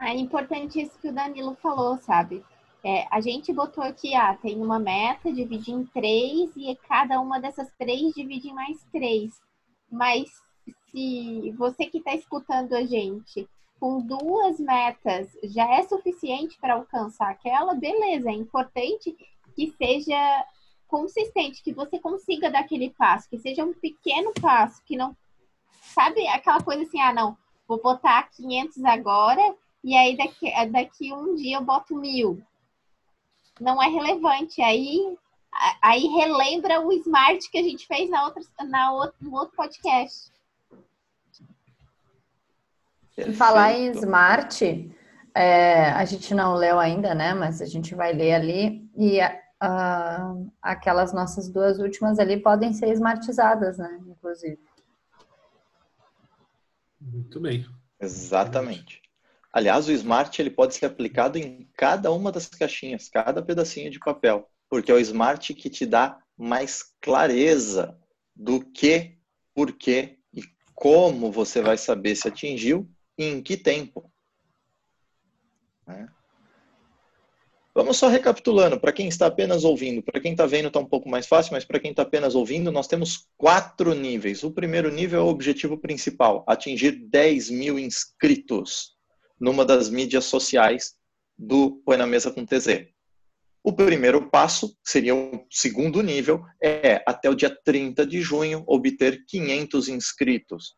É 0.00 0.14
importante 0.14 0.80
isso 0.80 0.98
que 0.98 1.08
o 1.08 1.14
Danilo 1.14 1.54
falou, 1.56 1.96
sabe? 1.98 2.44
É, 2.84 3.06
a 3.10 3.18
gente 3.18 3.50
botou 3.50 3.82
aqui, 3.82 4.14
ah, 4.14 4.36
tem 4.36 4.60
uma 4.60 4.78
meta, 4.78 5.32
divide 5.32 5.72
em 5.72 5.86
três 5.86 6.54
e 6.54 6.76
cada 6.86 7.18
uma 7.18 7.40
dessas 7.40 7.72
três 7.78 8.12
divide 8.12 8.50
em 8.50 8.54
mais 8.54 8.84
três. 8.92 9.40
Mas 9.90 10.28
se 10.90 11.50
você 11.52 11.86
que 11.86 11.96
está 11.96 12.14
escutando 12.14 12.74
a 12.74 12.84
gente 12.84 13.48
com 13.80 14.02
duas 14.02 14.60
metas 14.60 15.30
já 15.44 15.66
é 15.74 15.82
suficiente 15.82 16.58
para 16.60 16.74
alcançar 16.74 17.30
aquela, 17.30 17.74
beleza. 17.74 18.28
É 18.28 18.34
importante 18.34 19.16
que 19.56 19.74
seja 19.78 20.46
consistente, 20.86 21.62
que 21.62 21.72
você 21.72 21.98
consiga 21.98 22.50
dar 22.50 22.60
aquele 22.60 22.90
passo, 22.90 23.30
que 23.30 23.38
seja 23.38 23.64
um 23.64 23.72
pequeno 23.72 24.30
passo, 24.42 24.82
que 24.84 24.94
não. 24.94 25.16
Sabe 25.70 26.26
aquela 26.28 26.62
coisa 26.62 26.82
assim, 26.82 27.00
ah, 27.00 27.14
não, 27.14 27.34
vou 27.66 27.80
botar 27.80 28.28
500 28.30 28.84
agora 28.84 29.56
e 29.82 29.96
aí 29.96 30.16
daqui, 30.18 30.50
daqui 30.70 31.14
um 31.14 31.34
dia 31.34 31.56
eu 31.56 31.64
boto 31.64 31.96
mil 31.96 32.42
não 33.60 33.82
é 33.82 33.88
relevante. 33.88 34.60
Aí, 34.62 35.16
aí 35.82 36.06
relembra 36.06 36.80
o 36.80 36.92
smart 36.92 37.50
que 37.50 37.58
a 37.58 37.62
gente 37.62 37.86
fez 37.86 38.10
na 38.10 38.24
outra, 38.24 38.42
na 38.64 38.92
outro, 38.92 39.16
no 39.20 39.34
outro 39.34 39.56
podcast. 39.56 40.32
Perfeito. 43.14 43.38
Falar 43.38 43.72
em 43.72 43.90
smart, 43.92 44.90
é, 45.34 45.90
a 45.90 46.04
gente 46.04 46.34
não 46.34 46.54
leu 46.54 46.80
ainda, 46.80 47.14
né? 47.14 47.32
Mas 47.32 47.62
a 47.62 47.66
gente 47.66 47.94
vai 47.94 48.12
ler 48.12 48.34
ali. 48.34 48.90
E 48.96 49.20
uh, 49.20 50.52
aquelas 50.60 51.12
nossas 51.12 51.48
duas 51.48 51.78
últimas 51.78 52.18
ali 52.18 52.40
podem 52.40 52.72
ser 52.72 52.92
smartizadas, 52.92 53.78
né? 53.78 54.00
Inclusive. 54.06 54.58
Muito 57.00 57.40
bem. 57.40 57.66
Exatamente. 58.00 59.03
Aliás, 59.54 59.86
o 59.86 59.92
Smart 59.92 60.42
ele 60.42 60.50
pode 60.50 60.74
ser 60.74 60.86
aplicado 60.86 61.38
em 61.38 61.70
cada 61.76 62.10
uma 62.10 62.32
das 62.32 62.48
caixinhas, 62.48 63.08
cada 63.08 63.40
pedacinho 63.40 63.88
de 63.88 64.00
papel, 64.00 64.50
porque 64.68 64.90
é 64.90 64.94
o 64.96 64.98
Smart 64.98 65.54
que 65.54 65.70
te 65.70 65.86
dá 65.86 66.18
mais 66.36 66.82
clareza 67.00 67.96
do 68.34 68.58
que, 68.58 69.16
por 69.54 69.70
que 69.70 70.18
e 70.32 70.42
como 70.74 71.30
você 71.30 71.62
vai 71.62 71.78
saber 71.78 72.16
se 72.16 72.26
atingiu 72.26 72.90
e 73.16 73.26
em 73.26 73.40
que 73.40 73.56
tempo. 73.56 74.10
Né? 75.86 76.08
Vamos 77.72 77.96
só 77.96 78.08
recapitulando, 78.08 78.80
para 78.80 78.92
quem 78.92 79.06
está 79.06 79.26
apenas 79.26 79.62
ouvindo, 79.62 80.02
para 80.02 80.20
quem 80.20 80.32
está 80.32 80.46
vendo 80.46 80.66
está 80.66 80.80
um 80.80 80.84
pouco 80.84 81.08
mais 81.08 81.28
fácil, 81.28 81.52
mas 81.52 81.64
para 81.64 81.78
quem 81.78 81.92
está 81.92 82.02
apenas 82.02 82.34
ouvindo, 82.34 82.72
nós 82.72 82.88
temos 82.88 83.28
quatro 83.36 83.94
níveis. 83.94 84.42
O 84.42 84.50
primeiro 84.50 84.90
nível 84.90 85.20
é 85.20 85.22
o 85.22 85.28
objetivo 85.28 85.78
principal, 85.78 86.42
atingir 86.48 86.90
10 87.08 87.50
mil 87.50 87.78
inscritos 87.78 88.93
numa 89.40 89.64
das 89.64 89.88
mídias 89.90 90.24
sociais 90.24 90.94
do 91.36 91.82
Põe 91.84 91.96
na 91.96 92.06
Mesa 92.06 92.30
com 92.30 92.44
TZ. 92.44 92.86
O 93.62 93.72
primeiro 93.72 94.28
passo, 94.30 94.76
seria 94.84 95.14
o 95.14 95.46
segundo 95.50 96.02
nível, 96.02 96.44
é 96.62 97.02
até 97.06 97.30
o 97.30 97.34
dia 97.34 97.48
30 97.64 98.06
de 98.06 98.20
junho 98.20 98.62
obter 98.66 99.24
500 99.26 99.88
inscritos. 99.88 100.74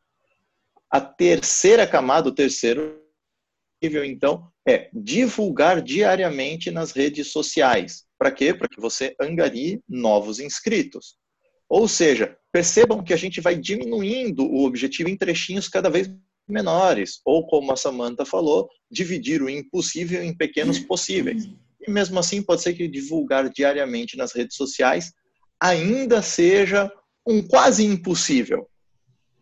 A 0.88 1.00
terceira 1.00 1.84
camada, 1.84 2.28
o 2.28 2.34
terceiro 2.34 3.02
nível, 3.82 4.04
então, 4.04 4.48
é 4.66 4.88
divulgar 4.92 5.82
diariamente 5.82 6.70
nas 6.70 6.92
redes 6.92 7.32
sociais. 7.32 8.04
Para 8.16 8.30
quê? 8.30 8.54
Para 8.54 8.68
que 8.68 8.80
você 8.80 9.16
angarie 9.20 9.80
novos 9.88 10.38
inscritos. 10.38 11.16
Ou 11.68 11.88
seja, 11.88 12.36
percebam 12.52 13.02
que 13.02 13.12
a 13.12 13.16
gente 13.16 13.40
vai 13.40 13.56
diminuindo 13.56 14.44
o 14.44 14.64
objetivo 14.64 15.08
em 15.08 15.16
trechinhos 15.16 15.68
cada 15.68 15.90
vez 15.90 16.08
menores, 16.48 17.20
ou 17.24 17.46
como 17.46 17.72
a 17.72 17.76
Samantha 17.76 18.24
falou, 18.24 18.68
dividir 18.90 19.42
o 19.42 19.50
impossível 19.50 20.22
em 20.22 20.34
pequenos 20.34 20.78
possíveis. 20.78 21.48
E 21.86 21.90
mesmo 21.90 22.18
assim, 22.18 22.42
pode 22.42 22.62
ser 22.62 22.74
que 22.74 22.88
divulgar 22.88 23.48
diariamente 23.50 24.16
nas 24.16 24.32
redes 24.32 24.56
sociais 24.56 25.12
ainda 25.60 26.22
seja 26.22 26.90
um 27.26 27.42
quase 27.42 27.84
impossível. 27.84 28.68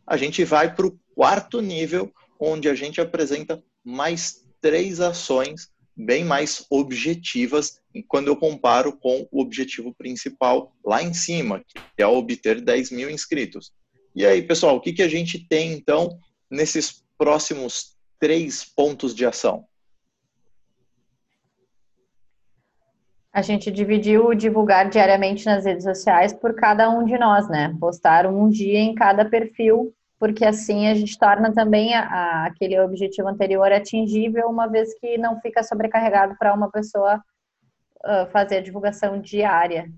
A 0.06 0.16
gente 0.16 0.44
vai 0.44 0.74
para 0.74 0.86
o 0.86 0.98
quarto 1.14 1.60
nível, 1.60 2.12
onde 2.38 2.68
a 2.68 2.74
gente 2.74 3.00
apresenta 3.00 3.62
mais 3.84 4.44
três 4.60 5.00
ações 5.00 5.68
bem 5.96 6.24
mais 6.24 6.66
objetivas 6.70 7.78
quando 8.08 8.28
eu 8.28 8.36
comparo 8.36 8.96
com 8.98 9.28
o 9.30 9.40
objetivo 9.40 9.94
principal 9.94 10.74
lá 10.84 11.02
em 11.02 11.14
cima, 11.14 11.62
que 11.96 12.02
é 12.02 12.06
obter 12.06 12.60
10 12.60 12.90
mil 12.90 13.08
inscritos. 13.08 13.72
E 14.14 14.24
aí, 14.24 14.42
pessoal, 14.42 14.76
o 14.76 14.80
que, 14.80 14.92
que 14.92 15.02
a 15.02 15.08
gente 15.08 15.38
tem 15.38 15.72
então 15.72 16.18
nesses 16.50 17.02
próximos 17.16 17.96
três 18.18 18.64
pontos 18.64 19.14
de 19.14 19.26
ação? 19.26 19.66
A 23.32 23.42
gente 23.42 23.68
dividiu 23.68 24.26
o 24.26 24.34
divulgar 24.34 24.88
diariamente 24.88 25.44
nas 25.44 25.64
redes 25.64 25.82
sociais 25.82 26.32
por 26.32 26.54
cada 26.54 26.88
um 26.88 27.04
de 27.04 27.18
nós, 27.18 27.48
né? 27.48 27.76
Postar 27.80 28.26
um 28.26 28.48
dia 28.48 28.78
em 28.78 28.94
cada 28.94 29.24
perfil, 29.24 29.92
porque 30.20 30.44
assim 30.44 30.86
a 30.86 30.94
gente 30.94 31.18
torna 31.18 31.52
também 31.52 31.94
a, 31.94 32.02
a, 32.02 32.46
aquele 32.46 32.78
objetivo 32.78 33.26
anterior 33.26 33.72
atingível, 33.72 34.48
uma 34.48 34.68
vez 34.68 34.94
que 35.00 35.18
não 35.18 35.40
fica 35.40 35.64
sobrecarregado 35.64 36.36
para 36.38 36.54
uma 36.54 36.70
pessoa 36.70 37.20
uh, 38.04 38.30
fazer 38.30 38.58
a 38.58 38.62
divulgação 38.62 39.20
diária. 39.20 39.90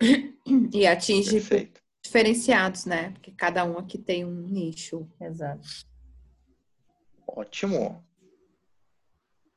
E 0.72 0.86
atinge 0.86 1.32
Perfeito. 1.32 1.77
Diferenciados, 2.08 2.86
né? 2.86 3.10
Porque 3.12 3.30
cada 3.30 3.64
um 3.64 3.78
aqui 3.78 3.98
tem 3.98 4.24
um 4.24 4.48
nicho. 4.48 5.06
Exato. 5.20 5.68
Ótimo. 7.26 8.02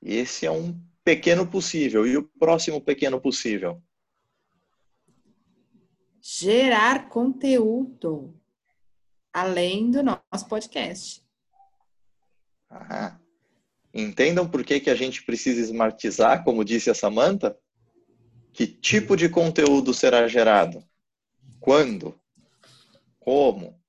Esse 0.01 0.46
é 0.46 0.51
um 0.51 0.77
pequeno 1.03 1.48
possível. 1.48 2.05
E 2.05 2.17
o 2.17 2.24
próximo 2.24 2.81
pequeno 2.81 3.20
possível? 3.20 3.81
Gerar 6.22 7.10
conteúdo 7.10 8.38
além 9.34 9.89
do 9.89 10.03
nosso 10.03 10.48
podcast. 10.48 11.25
Aham. 12.70 13.20
Entendam 13.93 14.50
por 14.50 14.63
que, 14.63 14.79
que 14.79 14.89
a 14.89 14.96
gente 14.96 15.24
precisa 15.24 15.60
esmartizar, 15.60 16.43
como 16.43 16.63
disse 16.63 16.89
a 16.89 16.96
Samanta? 16.96 17.58
Que 18.53 18.65
tipo 18.67 19.17
de 19.17 19.27
conteúdo 19.27 19.93
será 19.93 20.27
gerado? 20.27 20.84
Quando? 21.60 22.21
Como? 23.22 23.80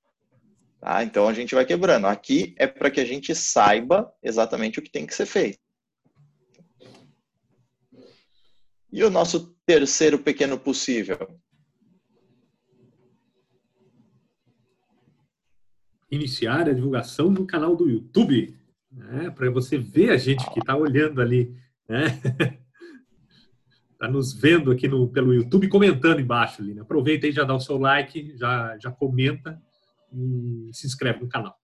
Tá? 0.79 1.03
Então 1.03 1.27
a 1.27 1.33
gente 1.33 1.55
vai 1.55 1.65
quebrando. 1.65 2.07
Aqui 2.07 2.55
é 2.59 2.67
para 2.67 2.91
que 2.91 3.01
a 3.01 3.05
gente 3.05 3.35
saiba 3.35 4.13
exatamente 4.23 4.79
o 4.79 4.83
que 4.83 4.91
tem 4.91 5.07
que 5.07 5.15
ser 5.15 5.27
feito. 5.27 5.59
E 8.93 9.03
o 9.03 9.11
nosso 9.11 9.57
terceiro 9.65 10.19
pequeno 10.19 10.59
possível? 10.59 11.19
Iniciar 16.11 16.69
a 16.69 16.75
divulgação 16.75 17.31
no 17.31 17.47
canal 17.47 17.75
do 17.75 17.89
YouTube, 17.89 18.55
né? 18.91 19.31
para 19.31 19.51
você 19.51 19.79
ver 19.79 20.11
a 20.11 20.19
gente 20.19 20.45
que 20.51 20.61
está 20.61 20.77
olhando 20.77 21.23
ali, 21.23 21.57
né? 21.89 22.21
Está 24.03 24.11
nos 24.11 24.33
vendo 24.35 24.73
aqui 24.73 24.89
no, 24.89 25.07
pelo 25.07 25.33
YouTube, 25.33 25.69
comentando 25.69 26.19
embaixo 26.19 26.61
ali. 26.61 26.75
Né? 26.75 26.83
Aproveita 26.83 27.25
aí, 27.25 27.31
já 27.31 27.45
dá 27.45 27.55
o 27.55 27.61
seu 27.61 27.79
like, 27.79 28.37
já, 28.37 28.77
já 28.77 28.91
comenta 28.91 29.63
e 30.13 30.71
se 30.73 30.89
inscreve 30.89 31.21
no 31.21 31.29
canal. 31.29 31.57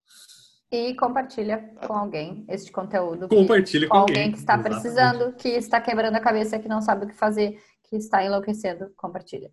E 0.71 0.95
compartilha 0.95 1.57
com 1.85 1.91
alguém 1.91 2.45
este 2.47 2.71
conteúdo. 2.71 3.27
Compartilha 3.27 3.89
com, 3.89 3.93
com 3.93 3.99
alguém, 3.99 4.15
alguém 4.15 4.31
que 4.31 4.37
está 4.37 4.53
Exatamente. 4.53 4.81
precisando, 4.81 5.33
que 5.33 5.49
está 5.49 5.81
quebrando 5.81 6.15
a 6.15 6.21
cabeça, 6.21 6.57
que 6.57 6.69
não 6.69 6.81
sabe 6.81 7.03
o 7.03 7.09
que 7.09 7.13
fazer, 7.13 7.61
que 7.83 7.97
está 7.97 8.23
enlouquecendo. 8.23 8.89
Compartilha. 8.95 9.51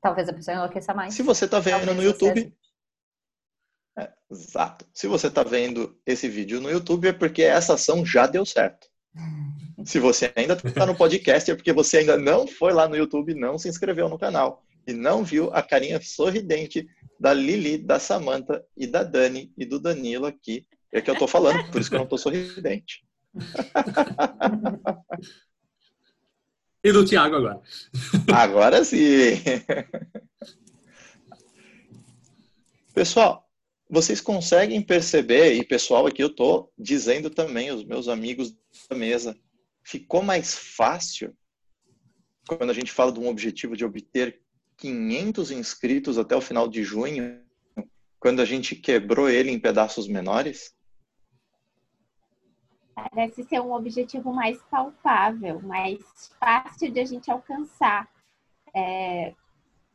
Talvez 0.00 0.28
a 0.28 0.32
pessoa 0.32 0.56
enlouqueça 0.56 0.94
mais. 0.94 1.12
Se 1.12 1.24
você 1.24 1.44
está 1.44 1.58
vendo 1.58 1.92
no 1.92 2.04
YouTube. 2.04 2.54
É, 3.98 4.12
exato. 4.30 4.86
Se 4.94 5.08
você 5.08 5.26
está 5.26 5.42
vendo 5.42 6.00
esse 6.06 6.28
vídeo 6.28 6.60
no 6.60 6.70
YouTube, 6.70 7.08
é 7.08 7.12
porque 7.12 7.42
essa 7.42 7.74
ação 7.74 8.06
já 8.06 8.28
deu 8.28 8.46
certo. 8.46 8.86
Se 9.84 9.98
você 9.98 10.32
ainda 10.34 10.54
está 10.64 10.86
no 10.86 10.96
podcast, 10.96 11.50
é 11.50 11.54
porque 11.54 11.72
você 11.72 11.98
ainda 11.98 12.16
não 12.16 12.46
foi 12.46 12.72
lá 12.72 12.88
no 12.88 12.96
YouTube, 12.96 13.34
não 13.34 13.58
se 13.58 13.68
inscreveu 13.68 14.08
no 14.08 14.18
canal 14.18 14.64
e 14.86 14.92
não 14.92 15.24
viu 15.24 15.50
a 15.52 15.62
carinha 15.62 16.00
sorridente 16.00 16.86
da 17.18 17.32
Lili, 17.32 17.78
da 17.78 17.98
Samanta 17.98 18.64
e 18.76 18.86
da 18.86 19.02
Dani 19.02 19.52
e 19.56 19.64
do 19.64 19.80
Danilo 19.80 20.26
aqui. 20.26 20.66
É 20.92 21.00
que 21.00 21.10
eu 21.10 21.18
tô 21.18 21.26
falando, 21.26 21.70
por 21.70 21.80
isso 21.80 21.90
que 21.90 21.96
eu 21.96 22.00
não 22.00 22.06
tô 22.06 22.16
sorridente. 22.16 23.04
e 26.84 26.92
do 26.92 27.04
Tiago 27.04 27.36
agora. 27.36 27.60
Agora 28.32 28.84
sim. 28.84 29.42
Pessoal, 32.94 33.44
vocês 33.90 34.20
conseguem 34.20 34.80
perceber, 34.80 35.54
e 35.54 35.64
pessoal 35.64 36.06
aqui 36.06 36.22
eu 36.22 36.30
tô 36.30 36.70
dizendo 36.78 37.28
também, 37.28 37.72
os 37.72 37.84
meus 37.84 38.06
amigos 38.06 38.56
da 38.88 38.96
mesa, 38.96 39.36
ficou 39.84 40.22
mais 40.22 40.54
fácil 40.54 41.36
quando 42.48 42.70
a 42.70 42.74
gente 42.74 42.90
fala 42.90 43.12
de 43.12 43.20
um 43.20 43.28
objetivo 43.28 43.76
de 43.76 43.84
obter 43.84 44.42
500 44.76 45.50
inscritos 45.50 46.18
até 46.18 46.34
o 46.34 46.40
final 46.40 46.68
de 46.68 46.82
junho, 46.82 47.42
quando 48.18 48.40
a 48.40 48.44
gente 48.44 48.74
quebrou 48.74 49.28
ele 49.28 49.50
em 49.50 49.60
pedaços 49.60 50.08
menores? 50.08 50.74
Parece 52.94 53.44
ser 53.44 53.60
um 53.60 53.72
objetivo 53.72 54.32
mais 54.32 54.60
palpável, 54.70 55.60
mais 55.60 56.00
fácil 56.38 56.90
de 56.90 57.00
a 57.00 57.04
gente 57.04 57.30
alcançar. 57.30 58.08
É... 58.74 59.34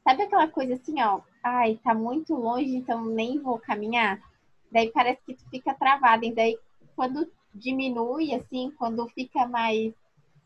Sabe 0.03 0.23
aquela 0.23 0.47
coisa 0.47 0.73
assim, 0.75 1.01
ó, 1.01 1.21
ai, 1.43 1.79
tá 1.83 1.93
muito 1.93 2.33
longe, 2.33 2.75
então 2.75 3.05
nem 3.05 3.39
vou 3.39 3.59
caminhar? 3.59 4.21
Daí 4.71 4.91
parece 4.91 5.21
que 5.25 5.33
tu 5.33 5.49
fica 5.49 5.73
travado, 5.73 6.25
e 6.25 6.33
daí 6.33 6.57
quando 6.95 7.31
diminui, 7.59 8.33
assim, 8.33 8.71
quando 8.77 9.07
fica 9.09 9.47
mais 9.47 9.93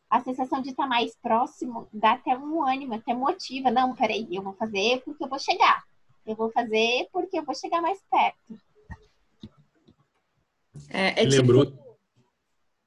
a 0.09 0.21
sensação 0.21 0.61
de 0.61 0.69
estar 0.69 0.87
mais 0.87 1.15
próximo 1.15 1.87
dá 1.91 2.11
até 2.11 2.37
um 2.37 2.63
ânimo, 2.63 2.93
até 2.93 3.15
motiva. 3.15 3.71
Não, 3.71 3.95
peraí, 3.95 4.27
eu 4.31 4.43
vou 4.43 4.53
fazer 4.53 5.01
porque 5.03 5.23
eu 5.23 5.27
vou 5.27 5.39
chegar. 5.39 5.83
Eu 6.25 6.35
vou 6.35 6.51
fazer 6.51 7.07
porque 7.11 7.39
eu 7.39 7.43
vou 7.43 7.55
chegar 7.55 7.81
mais 7.81 7.99
perto. 8.11 8.61
É, 10.89 11.21
é 11.21 11.25
Lembrou? 11.25 11.65
Tipo... 11.65 11.97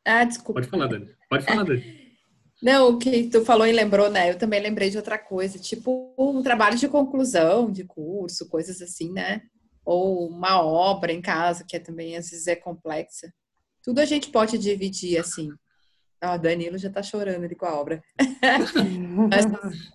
Ah, 0.04 0.24
desculpa. 0.24 0.60
Pode 0.60 0.70
falar, 0.70 0.86
Dani. 0.86 1.14
Pode 1.28 1.44
falar, 1.44 1.64
Dani. 1.64 2.06
Não, 2.62 2.90
o 2.90 2.98
que 2.98 3.28
tu 3.28 3.44
falou 3.44 3.66
e 3.66 3.72
lembrou, 3.72 4.08
né? 4.08 4.30
Eu 4.30 4.38
também 4.38 4.60
lembrei 4.60 4.88
de 4.88 4.96
outra 4.96 5.18
coisa, 5.18 5.58
tipo 5.58 6.14
um 6.16 6.42
trabalho 6.42 6.78
de 6.78 6.88
conclusão 6.88 7.70
de 7.70 7.84
curso, 7.84 8.48
coisas 8.48 8.80
assim, 8.80 9.12
né? 9.12 9.42
Ou 9.84 10.28
uma 10.28 10.62
obra 10.62 11.12
em 11.12 11.20
casa, 11.20 11.64
que 11.68 11.76
é 11.76 11.80
também 11.80 12.16
às 12.16 12.30
vezes 12.30 12.46
é 12.46 12.56
complexa. 12.56 13.32
Tudo 13.86 14.00
a 14.00 14.04
gente 14.04 14.30
pode 14.30 14.58
dividir 14.58 15.16
assim. 15.16 15.48
Ah, 16.20 16.36
Danilo 16.36 16.76
já 16.76 16.88
está 16.88 17.04
chorando 17.04 17.44
ali 17.44 17.54
com 17.54 17.66
a 17.66 17.80
obra. 17.80 18.02
Mas, 19.30 19.46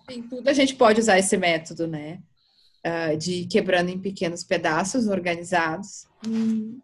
enfim, 0.08 0.22
tudo 0.28 0.48
a 0.48 0.52
gente 0.54 0.74
pode 0.76 0.98
usar 0.98 1.18
esse 1.18 1.36
método, 1.36 1.86
né? 1.86 2.20
Uh, 2.84 3.16
de 3.18 3.44
quebrando 3.46 3.90
em 3.90 3.98
pequenos 3.98 4.42
pedaços 4.42 5.08
organizados. 5.08 6.06
Hum. 6.26 6.80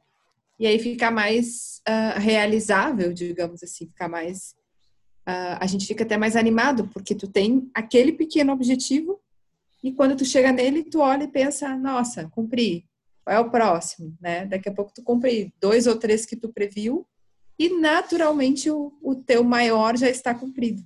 E 0.61 0.66
aí 0.66 0.79
fica 0.79 1.11
mais 1.11 1.81
uh, 1.88 2.21
realizável, 2.21 3.11
digamos 3.12 3.62
assim, 3.62 3.87
fica 3.87 4.07
mais. 4.07 4.55
Uh, 5.27 5.57
a 5.59 5.66
gente 5.66 5.87
fica 5.87 6.05
até 6.05 6.18
mais 6.18 6.37
animado, 6.37 6.88
porque 6.88 7.14
tu 7.14 7.27
tem 7.27 7.71
aquele 7.75 8.12
pequeno 8.12 8.53
objetivo 8.53 9.18
e 9.83 9.92
quando 9.92 10.16
tu 10.16 10.25
chega 10.25 10.53
nele, 10.53 10.83
tu 10.83 11.01
olha 11.01 11.25
e 11.25 11.29
pensa, 11.29 11.77
nossa, 11.77 12.29
cumpri. 12.29 12.85
Qual 13.29 13.37
é 13.37 13.41
o 13.41 13.51
próximo, 13.51 14.17
né? 14.19 14.47
Daqui 14.47 14.71
a 14.71 14.73
pouco 14.73 14.91
tu 14.91 15.03
cumpri 15.03 15.53
dois 15.61 15.87
ou 15.87 15.99
três 15.99 16.25
que 16.25 16.35
tu 16.35 16.49
previu 16.49 17.07
e 17.59 17.79
naturalmente 17.79 18.71
o, 18.71 18.91
o 19.03 19.17
teu 19.17 19.45
maior 19.45 19.99
já 19.99 20.09
está 20.09 20.35
cumprido. 20.35 20.83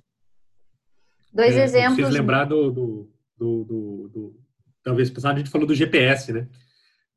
Dois 1.33 1.55
é, 1.55 1.63
exemplos. 1.63 1.95
Preciso 1.95 2.17
lembrar 2.17 2.43
do, 2.43 2.69
do, 2.69 3.09
do, 3.37 3.63
do, 3.63 4.09
do 4.09 4.39
talvez 4.83 5.09
a 5.23 5.35
gente 5.37 5.49
falou 5.49 5.65
do 5.65 5.73
GPS, 5.73 6.33
né? 6.33 6.49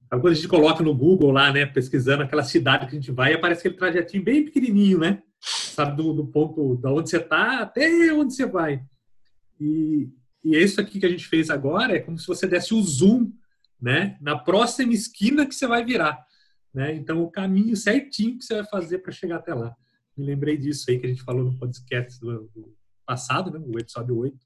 Quando 0.09 0.29
a 0.29 0.35
gente 0.35 0.47
coloca 0.47 0.85
no 0.85 0.95
Google 0.95 1.33
lá, 1.33 1.53
né, 1.53 1.67
pesquisando 1.67 2.23
aquela 2.23 2.45
cidade 2.45 2.87
que 2.87 2.93
a 2.93 3.01
gente 3.01 3.11
vai, 3.11 3.35
aparece 3.35 3.63
aquele 3.63 3.75
trajetinho 3.75 4.23
bem 4.23 4.45
pequenininho, 4.45 5.01
né? 5.01 5.25
Sabe, 5.41 5.97
do, 5.97 6.13
do 6.13 6.25
ponto 6.25 6.77
da 6.77 6.93
onde 6.93 7.11
você 7.11 7.17
está 7.17 7.63
até 7.63 8.13
onde 8.13 8.33
você 8.33 8.47
vai. 8.47 8.81
E, 9.61 10.09
e 10.45 10.55
é 10.55 10.63
isso 10.63 10.81
aqui 10.81 11.01
que 11.01 11.07
a 11.07 11.11
gente 11.11 11.27
fez 11.27 11.51
agora, 11.51 11.97
é 11.97 11.99
como 11.99 12.17
se 12.17 12.29
você 12.29 12.47
desse 12.47 12.73
o 12.73 12.81
zoom, 12.81 13.33
né, 13.81 14.17
na 14.21 14.39
próxima 14.39 14.93
esquina 14.93 15.47
que 15.47 15.55
você 15.55 15.67
vai 15.67 15.85
virar. 15.85 16.25
Né? 16.73 16.95
Então, 16.95 17.23
o 17.23 17.31
caminho 17.31 17.77
certinho 17.77 18.39
que 18.39 18.45
você 18.45 18.55
vai 18.55 18.65
fazer 18.65 18.99
para 18.99 19.13
chegar 19.13 19.37
até 19.37 19.55
lá. 19.55 19.75
Me 20.17 20.25
lembrei 20.25 20.57
disso 20.57 20.91
aí 20.91 20.99
que 20.99 21.07
a 21.07 21.09
gente 21.09 21.23
falou 21.23 21.45
no 21.45 21.59
podcast 21.59 22.19
do, 22.21 22.51
do 22.55 22.77
passado, 23.05 23.51
né? 23.51 23.59
o 23.59 23.79
episódio 23.79 24.17
8, 24.17 24.37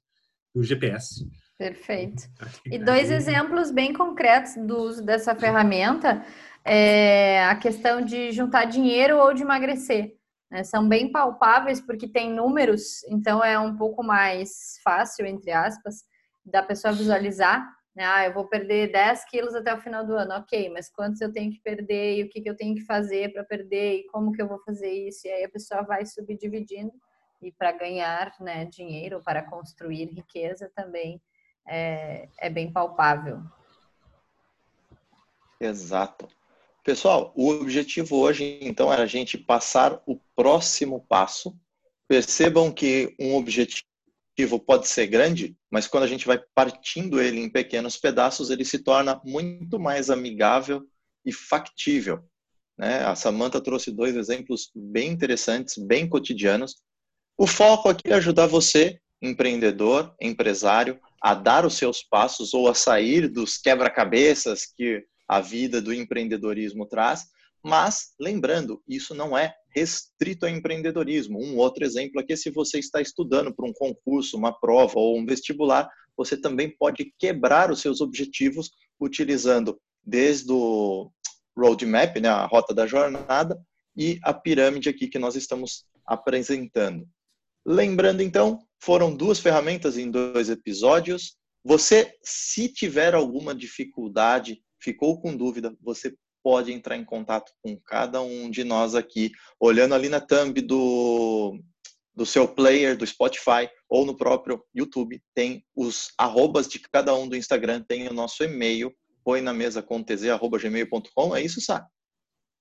do 0.53 0.63
GPS. 0.63 1.29
Perfeito. 1.57 2.23
E 2.65 2.79
dois 2.79 3.11
exemplos 3.11 3.71
bem 3.71 3.93
concretos 3.93 4.55
do 4.57 4.77
uso 4.77 5.05
dessa 5.05 5.35
ferramenta 5.35 6.25
é 6.65 7.43
a 7.45 7.55
questão 7.55 8.01
de 8.01 8.31
juntar 8.31 8.65
dinheiro 8.65 9.17
ou 9.17 9.33
de 9.33 9.43
emagrecer. 9.43 10.15
Né? 10.49 10.63
São 10.63 10.87
bem 10.87 11.11
palpáveis 11.11 11.79
porque 11.79 12.07
tem 12.07 12.33
números, 12.33 13.03
então 13.09 13.43
é 13.43 13.57
um 13.59 13.75
pouco 13.77 14.03
mais 14.03 14.79
fácil, 14.83 15.25
entre 15.25 15.51
aspas, 15.51 16.03
da 16.45 16.63
pessoa 16.63 16.93
visualizar 16.93 17.67
Ah, 17.97 18.25
eu 18.25 18.33
vou 18.33 18.47
perder 18.47 18.91
10 18.91 19.25
quilos 19.25 19.53
até 19.53 19.73
o 19.73 19.81
final 19.81 20.05
do 20.05 20.13
ano. 20.13 20.33
Ok, 20.35 20.69
mas 20.69 20.89
quantos 20.89 21.19
eu 21.19 21.31
tenho 21.31 21.51
que 21.51 21.59
perder 21.59 22.17
e 22.17 22.23
o 22.23 22.29
que, 22.29 22.41
que 22.41 22.49
eu 22.49 22.55
tenho 22.55 22.75
que 22.75 22.85
fazer 22.85 23.33
para 23.33 23.43
perder 23.43 23.99
e 23.99 24.07
como 24.07 24.31
que 24.31 24.41
eu 24.41 24.47
vou 24.47 24.59
fazer 24.59 24.91
isso? 24.91 25.27
E 25.27 25.31
aí 25.31 25.43
a 25.43 25.49
pessoa 25.49 25.81
vai 25.81 26.05
subdividindo 26.05 26.93
e 27.41 27.51
para 27.51 27.71
ganhar 27.71 28.33
né, 28.39 28.65
dinheiro, 28.65 29.21
para 29.23 29.43
construir 29.43 30.05
riqueza 30.05 30.71
também 30.75 31.21
é, 31.67 32.27
é 32.37 32.49
bem 32.49 32.71
palpável. 32.71 33.41
Exato. 35.59 36.27
Pessoal, 36.83 37.31
o 37.35 37.49
objetivo 37.49 38.17
hoje, 38.17 38.57
então, 38.61 38.91
era 38.91 39.03
a 39.03 39.07
gente 39.07 39.37
passar 39.37 40.01
o 40.07 40.19
próximo 40.35 41.05
passo. 41.07 41.55
Percebam 42.07 42.71
que 42.71 43.15
um 43.19 43.35
objetivo 43.35 43.90
pode 44.65 44.87
ser 44.87 45.07
grande, 45.07 45.55
mas 45.69 45.87
quando 45.87 46.03
a 46.03 46.07
gente 46.07 46.25
vai 46.25 46.41
partindo 46.55 47.21
ele 47.21 47.39
em 47.39 47.49
pequenos 47.49 47.97
pedaços, 47.97 48.49
ele 48.49 48.65
se 48.65 48.79
torna 48.79 49.21
muito 49.23 49.79
mais 49.79 50.09
amigável 50.09 50.83
e 51.25 51.31
factível. 51.31 52.23
Né? 52.77 53.03
A 53.05 53.15
Samantha 53.15 53.61
trouxe 53.61 53.91
dois 53.91 54.15
exemplos 54.15 54.71
bem 54.75 55.11
interessantes, 55.11 55.77
bem 55.77 56.07
cotidianos. 56.07 56.77
O 57.37 57.45
foco 57.45 57.89
aqui 57.89 58.07
é 58.07 58.13
ajudar 58.15 58.47
você, 58.47 58.99
empreendedor, 59.21 60.15
empresário, 60.19 60.99
a 61.21 61.35
dar 61.35 61.65
os 61.65 61.75
seus 61.75 62.01
passos 62.01 62.53
ou 62.53 62.67
a 62.67 62.73
sair 62.73 63.27
dos 63.27 63.57
quebra-cabeças 63.57 64.65
que 64.65 65.05
a 65.27 65.39
vida 65.39 65.81
do 65.81 65.93
empreendedorismo 65.93 66.85
traz, 66.85 67.25
mas 67.63 68.13
lembrando, 68.19 68.81
isso 68.87 69.13
não 69.13 69.37
é 69.37 69.55
restrito 69.73 70.45
ao 70.45 70.51
empreendedorismo. 70.51 71.39
Um 71.39 71.57
outro 71.57 71.83
exemplo 71.83 72.19
aqui 72.19 72.33
é 72.33 72.35
se 72.35 72.49
você 72.49 72.79
está 72.79 73.01
estudando 73.01 73.53
para 73.53 73.67
um 73.67 73.73
concurso, 73.73 74.37
uma 74.37 74.57
prova 74.57 74.99
ou 74.99 75.17
um 75.17 75.25
vestibular, 75.25 75.89
você 76.15 76.37
também 76.37 76.69
pode 76.69 77.13
quebrar 77.17 77.71
os 77.71 77.81
seus 77.81 78.01
objetivos 78.01 78.71
utilizando 78.99 79.79
desde 80.03 80.51
o 80.51 81.11
roadmap, 81.57 82.17
né, 82.17 82.29
a 82.29 82.45
rota 82.45 82.73
da 82.73 82.85
jornada, 82.85 83.59
e 83.95 84.19
a 84.23 84.33
pirâmide 84.33 84.89
aqui 84.89 85.07
que 85.07 85.19
nós 85.19 85.35
estamos 85.35 85.85
apresentando. 86.05 87.07
Lembrando 87.65 88.21
então, 88.21 88.59
foram 88.79 89.15
duas 89.15 89.39
ferramentas 89.39 89.97
em 89.97 90.09
dois 90.09 90.49
episódios. 90.49 91.35
Você, 91.63 92.13
se 92.23 92.69
tiver 92.69 93.13
alguma 93.13 93.53
dificuldade 93.53 94.61
ficou 94.79 95.21
com 95.21 95.35
dúvida, 95.35 95.75
você 95.79 96.15
pode 96.43 96.71
entrar 96.71 96.97
em 96.97 97.05
contato 97.05 97.51
com 97.61 97.77
cada 97.85 98.21
um 98.21 98.49
de 98.49 98.63
nós 98.63 98.95
aqui, 98.95 99.31
olhando 99.59 99.95
ali 99.95 100.09
na 100.09 100.19
thumb 100.19 100.59
do, 100.61 101.59
do 102.13 102.25
seu 102.25 102.47
player, 102.47 102.97
do 102.97 103.05
Spotify 103.05 103.69
ou 103.89 104.05
no 104.05 104.15
próprio 104.15 104.63
YouTube, 104.73 105.21
tem 105.33 105.65
os 105.75 106.11
arrobas 106.17 106.67
de 106.67 106.79
cada 106.79 107.13
um 107.15 107.27
do 107.27 107.35
Instagram, 107.35 107.83
tem 107.83 108.07
o 108.07 108.13
nosso 108.13 108.43
e-mail, 108.43 108.93
põe 109.23 109.41
na 109.41 109.53
mesa 109.53 109.81
com 109.81 110.03
tz.gmail.com, 110.03 111.35
é 111.35 111.41
isso, 111.41 111.61
Sá? 111.61 111.87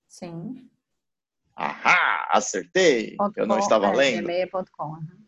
Sim. 0.08 0.68
Ahá, 1.54 2.28
acertei! 2.32 3.16
Eu 3.36 3.46
não 3.46 3.58
estava 3.58 3.88
é, 3.88 3.94
lendo. 3.94 4.22
gmail.com. 4.22 5.19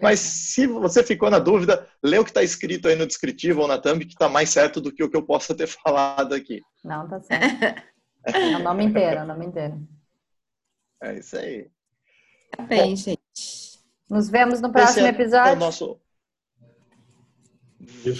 Mas 0.00 0.20
se 0.20 0.66
você 0.66 1.02
ficou 1.02 1.30
na 1.30 1.38
dúvida, 1.38 1.88
lê 2.02 2.18
o 2.18 2.24
que 2.24 2.30
está 2.30 2.42
escrito 2.42 2.88
aí 2.88 2.96
no 2.96 3.06
descritivo 3.06 3.62
ou 3.62 3.68
na 3.68 3.78
thumb, 3.78 4.04
que 4.04 4.12
está 4.12 4.28
mais 4.28 4.50
certo 4.50 4.80
do 4.80 4.92
que 4.92 5.02
o 5.02 5.10
que 5.10 5.16
eu 5.16 5.24
possa 5.24 5.54
ter 5.54 5.66
falado 5.82 6.34
aqui. 6.34 6.60
Não, 6.84 7.08
tá 7.08 7.20
certo. 7.20 7.82
É 8.28 8.56
o 8.56 8.58
nome 8.58 8.82
inteiro, 8.82 9.20
é 9.20 9.22
o 9.22 9.26
nome 9.26 9.46
inteiro. 9.46 9.88
É 11.00 11.16
isso 11.16 11.36
aí. 11.38 11.70
Tá 12.56 12.64
bem, 12.64 12.90
Bom, 12.90 12.96
gente. 12.96 13.78
Nos 14.10 14.28
vemos 14.28 14.60
no 14.60 14.72
próximo 14.72 15.06
episódio. 15.06 15.52
É 15.52 15.54
nosso... 15.54 16.00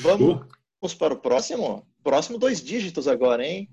Vamos 0.01 0.95
para 0.95 1.13
o 1.13 1.19
próximo? 1.19 1.85
Próximo 2.05 2.39
dois 2.39 2.63
dígitos 2.63 3.09
agora, 3.09 3.45
hein? 3.45 3.69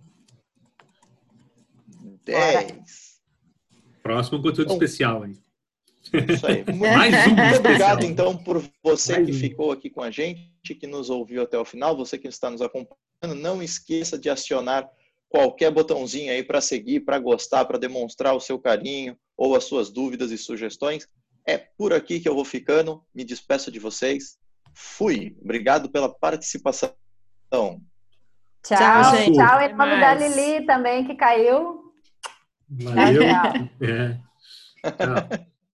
Dez. 2.25 3.21
Próximo 4.01 4.41
conteúdo 4.41 4.73
então, 4.73 4.75
especial, 4.75 5.25
hein? 5.25 5.42
Isso 6.11 6.45
aí. 6.47 6.63
Muito, 6.65 6.79
Mais 6.97 7.27
um 7.27 7.35
muito 7.35 7.59
obrigado, 7.59 8.05
então, 8.05 8.37
por 8.37 8.63
você 8.83 9.13
Mais 9.13 9.25
que 9.25 9.31
um. 9.31 9.39
ficou 9.39 9.71
aqui 9.71 9.89
com 9.89 10.01
a 10.01 10.11
gente, 10.11 10.75
que 10.79 10.87
nos 10.87 11.09
ouviu 11.09 11.41
até 11.43 11.57
o 11.57 11.65
final, 11.65 11.95
você 11.95 12.17
que 12.17 12.27
está 12.27 12.49
nos 12.49 12.61
acompanhando. 12.61 12.97
Não 13.35 13.63
esqueça 13.63 14.17
de 14.17 14.29
acionar 14.29 14.89
qualquer 15.29 15.71
botãozinho 15.71 16.31
aí 16.31 16.43
para 16.43 16.61
seguir, 16.61 17.01
para 17.01 17.17
gostar, 17.17 17.65
para 17.65 17.79
demonstrar 17.79 18.35
o 18.35 18.39
seu 18.39 18.59
carinho 18.59 19.17
ou 19.37 19.55
as 19.55 19.63
suas 19.63 19.89
dúvidas 19.89 20.31
e 20.31 20.37
sugestões. 20.37 21.07
É 21.47 21.57
por 21.57 21.93
aqui 21.93 22.19
que 22.19 22.29
eu 22.29 22.35
vou 22.35 22.45
ficando. 22.45 23.03
Me 23.13 23.23
despeço 23.23 23.71
de 23.71 23.79
vocês. 23.79 24.37
Fui. 24.73 25.35
Obrigado 25.41 25.89
pela 25.89 26.09
participação. 26.09 26.93
Tchau, 27.51 28.77
tchau, 28.77 29.15
gente. 29.17 29.37
tchau 29.37 29.61
em 29.61 29.75
nome 29.75 29.99
da 29.99 30.13
Lili 30.13 30.65
também, 30.65 31.05
que 31.05 31.15
caiu. 31.15 31.93
Valeu. 32.69 33.23
Tchau. 33.23 33.53
É. 34.83 34.91
tchau. 34.91 35.52